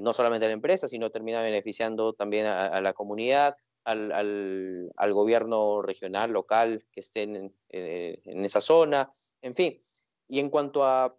no 0.00 0.14
solamente 0.14 0.46
a 0.46 0.48
la 0.48 0.54
empresa, 0.54 0.88
sino 0.88 1.10
termina 1.10 1.42
beneficiando 1.42 2.14
también 2.14 2.46
a, 2.46 2.80
la 2.80 2.94
comunidad, 2.94 3.54
al, 3.84 5.12
gobierno 5.12 5.82
regional, 5.82 6.30
local 6.30 6.84
que 6.92 7.00
estén 7.00 7.36
en, 7.36 7.54
en 7.70 8.44
esa 8.44 8.60
zona, 8.60 9.10
en 9.40 9.54
fin. 9.54 9.80
Y 10.28 10.38
en 10.38 10.50
cuanto 10.50 10.84
a 10.84 11.16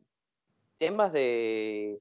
temas 0.78 1.14
de, 1.14 2.00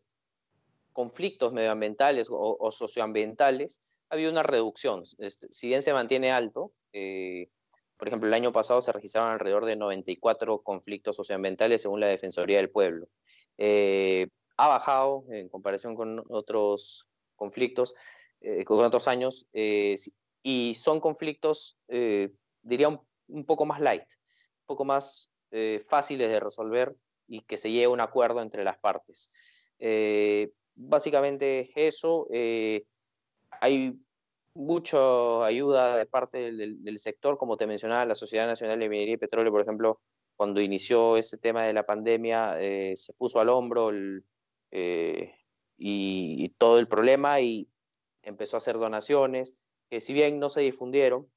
conflictos 0.93 1.53
medioambientales 1.53 2.29
o, 2.31 2.71
socioambientales, 2.71 3.81
ha 4.09 4.15
habido 4.15 4.31
una 4.31 4.43
reducción. 4.43 5.05
Este, 5.19 5.49
si 5.51 5.69
bien 5.69 5.83
se 5.83 5.93
mantiene 5.93 6.31
alto, 6.31 6.73
eh, 6.93 7.49
por 7.97 8.09
ejemplo, 8.09 8.29
el 8.29 8.35
año 8.35 8.53
pasado 8.53 8.81
se 8.83 8.93
registraron 8.93 9.33
alrededor 9.33 9.65
de 9.65 9.77
94 9.77 10.63
conflictos 10.63 11.17
socioambientales 11.17 11.83
según 11.83 12.01
la 12.01 12.09
Defensoría 12.09 12.59
del 12.59 12.71
Pueblo. 12.71 13.09
Eh, 13.59 14.29
ha 14.57 14.69
bajado 14.69 15.25
en 15.31 15.49
comparación 15.49 15.95
con 15.95 16.23
otros 16.29 17.09
conflictos, 17.37 17.95
eh, 18.41 18.65
con 18.65 18.85
otros 18.85 19.09
años, 19.09 19.47
y 20.43 20.75
son 20.75 21.01
conflictos, 21.01 21.79
diría, 22.63 22.89
un, 22.89 23.45
poco 23.45 23.65
más 23.65 23.81
light, 23.81 24.03
un 24.03 24.67
poco 24.67 24.85
más 24.85 25.31
fáciles 25.87 26.29
de 26.29 26.41
resolver 26.41 26.97
y 27.27 27.41
que 27.43 27.57
se 27.57 27.71
lleve 27.71 27.85
a 27.85 27.91
un 27.91 28.01
acuerdo 28.01 28.41
entre 28.41 28.65
las 28.65 28.79
partes 28.79 29.31
básicamente 30.75 31.71
eso. 31.75 32.27
Eh, 32.31 32.85
hay 33.61 33.99
mucha 34.55 35.45
ayuda 35.45 35.97
de 35.97 36.07
parte 36.07 36.53
del, 36.53 36.99
sector, 36.99 37.39
como 37.39 37.57
te 37.57 37.67
mencionaba, 37.67 38.05
la 38.05 38.15
Sociedad 38.15 38.47
Nacional 38.47 38.79
de 38.79 38.89
Minería 38.89 39.15
y 39.15 39.19
Petróleo, 39.19 39.53
por 39.53 39.63
ejemplo, 39.63 40.01
cuando 40.37 40.61
inició 40.61 41.17
este 41.17 41.39
tema 41.39 41.65
de 41.65 41.73
la 41.73 41.87
pandemia, 41.87 42.57
eh, 42.61 42.95
se 42.97 43.13
puso 43.15 43.41
al 43.41 43.49
hombro 43.49 43.91
eh, 44.71 45.35
y, 45.77 46.49
todo 46.59 46.79
el 46.79 46.89
problema 46.89 47.41
y 47.41 47.69
empezó 48.23 48.57
a 48.57 48.59
hacer 48.59 48.79
donaciones, 48.79 49.72
que 49.93 50.01
si 50.01 50.15
bien 50.15 50.39
no 50.39 50.49
se 50.49 50.63
difundieron, 50.63 51.31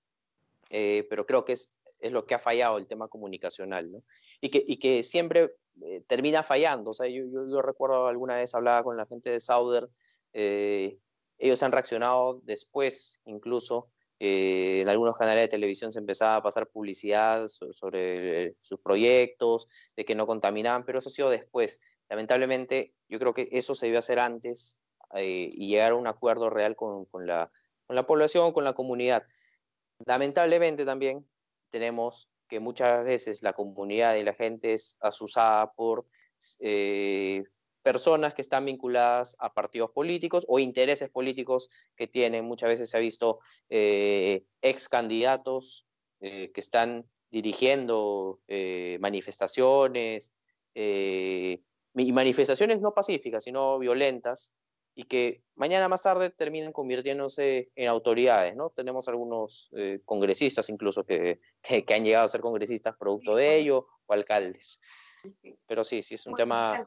pero 0.70 1.26
creo 1.26 1.44
que 1.44 1.52
es, 1.52 1.74
es, 2.00 2.14
lo 2.14 2.26
que 2.26 2.36
ha 2.36 2.40
fallado 2.40 2.78
el 2.78 2.88
tema 2.88 3.10
comunicacional, 3.10 3.92
¿no? 3.92 4.02
y, 4.40 4.50
que, 4.50 4.64
y 4.66 4.78
que 4.78 5.04
siempre 5.04 5.52
eh, 5.82 6.02
termina 6.08 6.42
fallando. 6.42 6.92
O 6.92 6.94
sea, 6.94 7.08
yo, 7.08 7.26
yo, 7.30 7.62
recuerdo 7.62 8.08
alguna 8.08 8.36
vez 8.38 8.56
hablaba 8.56 8.82
con 8.84 8.96
la 8.96 9.06
gente 9.06 9.30
de 9.30 9.42
Sauder, 9.42 9.90
eh, 10.32 10.98
ellos 11.38 11.62
han 11.64 11.74
reaccionado 11.74 12.40
después, 12.44 13.20
incluso 13.26 13.90
eh, 14.20 14.80
en 14.82 14.88
algunos 14.88 15.18
canales 15.18 15.44
de 15.44 15.48
televisión 15.50 15.92
se 15.92 16.00
empezaba 16.00 16.38
a 16.38 16.42
pasar 16.42 16.70
publicidad 16.70 17.50
sobre, 17.50 18.56
sus 18.62 18.80
proyectos, 18.80 19.68
de 19.98 20.06
que 20.06 20.16
no 20.16 20.26
contaminaban, 20.26 20.86
pero 20.86 21.00
eso 21.00 21.10
ha 21.10 21.12
sido 21.12 21.30
después. 21.30 21.82
Lamentablemente, 22.08 22.94
yo 23.10 23.20
creo 23.20 23.34
que 23.34 23.50
eso 23.52 23.76
se 23.76 23.88
debió 23.88 24.00
hacer 24.00 24.20
antes 24.20 24.82
y 25.18 25.68
llegar 25.68 25.92
a 25.92 25.96
un 25.96 26.08
acuerdo 26.08 26.50
real 26.50 26.76
con, 26.76 27.06
con, 27.06 27.28
la, 27.28 27.52
con 27.88 27.96
la 27.96 28.06
población, 28.06 28.52
con 28.52 28.64
la 28.64 28.74
comunidad. 28.74 29.26
Lamentablemente 30.06 30.86
también 30.86 31.26
tenemos 31.70 32.30
que 32.48 32.60
muchas 32.60 33.04
veces 33.04 33.42
la 33.42 33.54
comunidad 33.54 34.16
y 34.16 34.24
la 34.24 34.34
gente 34.34 34.74
es 34.74 34.98
asusada 35.00 35.72
por 35.74 36.06
eh, 36.60 37.44
personas 37.82 38.34
que 38.34 38.42
están 38.42 38.66
vinculadas 38.66 39.36
a 39.40 39.54
partidos 39.54 39.92
políticos 39.92 40.46
o 40.48 40.60
intereses 40.60 41.10
políticos 41.10 41.70
que 41.96 42.08
tienen. 42.08 42.46
Muchas 42.46 42.70
veces 42.70 42.90
se 42.90 42.98
ha 42.98 43.00
visto 43.00 43.40
eh, 43.70 44.44
ex 44.62 44.90
candidatos 44.90 45.88
eh, 46.20 46.52
que 46.52 46.62
están 46.62 47.06
dirigiendo 47.30 48.40
manifestaciones 49.00 50.32
y 50.74 51.60
manifestaciones 51.94 52.82
no 52.82 52.94
pacíficas, 52.94 53.44
sino 53.44 53.78
violentas, 53.78 54.54
y 54.96 55.04
que 55.04 55.44
mañana 55.56 55.90
más 55.90 56.04
tarde 56.04 56.30
terminan 56.30 56.72
convirtiéndose 56.72 57.70
en 57.76 57.90
autoridades, 57.90 58.56
¿no? 58.56 58.70
Tenemos 58.70 59.08
algunos 59.10 59.70
eh, 59.76 60.00
congresistas 60.06 60.70
incluso 60.70 61.04
que, 61.04 61.42
que, 61.62 61.94
han 61.94 62.06
llegado 62.06 62.26
a 62.26 62.30
ser 62.30 62.42
congresistas 62.42 62.96
producto 62.98 63.36
de 63.36 63.56
ello, 63.58 63.88
o 64.06 64.14
alcaldes. 64.14 64.82
Pero 65.68 65.84
sí, 65.84 66.02
sí, 66.02 66.16
es 66.16 66.26
un 66.26 66.36
tema 66.36 66.86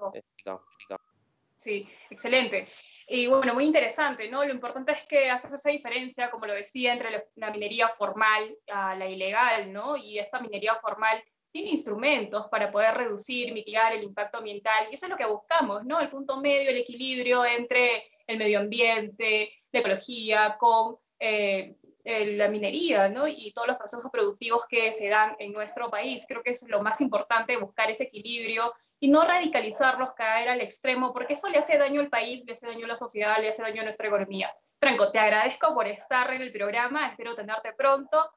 Sí, 1.56 1.88
excelente. 2.08 2.66
Y 3.08 3.26
bueno, 3.26 3.52
muy 3.52 3.64
interesante, 3.64 4.30
¿no? 4.30 4.44
Lo 4.44 4.54
importante 4.54 4.92
es 4.92 5.04
que 5.08 5.28
haces 5.28 5.52
esa 5.52 5.70
diferencia, 5.70 6.30
como 6.30 6.46
lo 6.46 6.54
decía, 6.54 6.92
entre 6.92 7.26
la 7.34 7.50
minería 7.50 7.88
formal 7.98 8.56
a 8.68 8.94
la 8.94 9.08
ilegal, 9.08 9.72
¿no? 9.72 9.96
Y 9.96 10.18
esta 10.18 10.40
minería 10.40 10.76
formal 10.76 11.22
tiene 11.50 11.70
instrumentos 11.70 12.48
para 12.48 12.70
poder 12.70 12.94
reducir, 12.94 13.52
mitigar 13.52 13.94
el 13.94 14.04
impacto 14.04 14.38
ambiental, 14.38 14.88
y 14.90 14.94
eso 14.94 15.06
es 15.06 15.10
lo 15.10 15.16
que 15.16 15.26
buscamos, 15.26 15.84
¿no? 15.84 16.00
El 16.00 16.10
punto 16.10 16.40
medio, 16.40 16.70
el 16.70 16.78
equilibrio 16.78 17.44
entre 17.44 18.10
el 18.26 18.38
medio 18.38 18.60
ambiente, 18.60 19.52
la 19.72 19.80
ecología, 19.80 20.56
con 20.58 20.96
eh, 21.18 21.76
la 22.04 22.48
minería, 22.48 23.08
¿no? 23.08 23.26
Y 23.28 23.52
todos 23.52 23.68
los 23.68 23.76
procesos 23.76 24.10
productivos 24.10 24.64
que 24.68 24.92
se 24.92 25.08
dan 25.08 25.36
en 25.38 25.52
nuestro 25.52 25.90
país. 25.90 26.24
Creo 26.26 26.42
que 26.42 26.50
es 26.50 26.62
lo 26.68 26.82
más 26.82 27.00
importante, 27.00 27.56
buscar 27.56 27.90
ese 27.90 28.04
equilibrio 28.04 28.72
y 29.00 29.08
no 29.08 29.24
radicalizarlos, 29.24 30.14
caer 30.14 30.48
al 30.48 30.60
extremo, 30.60 31.12
porque 31.12 31.34
eso 31.34 31.48
le 31.48 31.58
hace 31.58 31.78
daño 31.78 32.00
al 32.00 32.08
país, 32.08 32.44
le 32.46 32.52
hace 32.52 32.66
daño 32.66 32.86
a 32.86 32.88
la 32.88 32.96
sociedad, 32.96 33.38
le 33.40 33.48
hace 33.48 33.62
daño 33.62 33.82
a 33.82 33.84
nuestra 33.84 34.08
economía. 34.08 34.52
Franco, 34.80 35.10
te 35.10 35.18
agradezco 35.18 35.74
por 35.74 35.86
estar 35.86 36.32
en 36.32 36.42
el 36.42 36.52
programa, 36.52 37.08
espero 37.08 37.34
tenerte 37.34 37.72
pronto. 37.72 38.30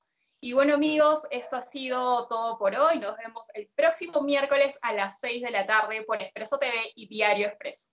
Y 0.44 0.54
bueno 0.54 0.74
amigos, 0.74 1.22
esto 1.30 1.58
ha 1.58 1.62
sido 1.62 2.28
todo 2.28 2.58
por 2.58 2.76
hoy. 2.76 2.98
Nos 2.98 3.16
vemos 3.16 3.46
el 3.54 3.70
próximo 3.76 4.22
miércoles 4.22 4.80
a 4.82 4.92
las 4.92 5.20
6 5.20 5.44
de 5.44 5.52
la 5.52 5.68
tarde 5.68 6.02
por 6.02 6.20
Expreso 6.20 6.58
TV 6.58 6.74
y 6.96 7.08
Diario 7.08 7.46
Expreso. 7.46 7.88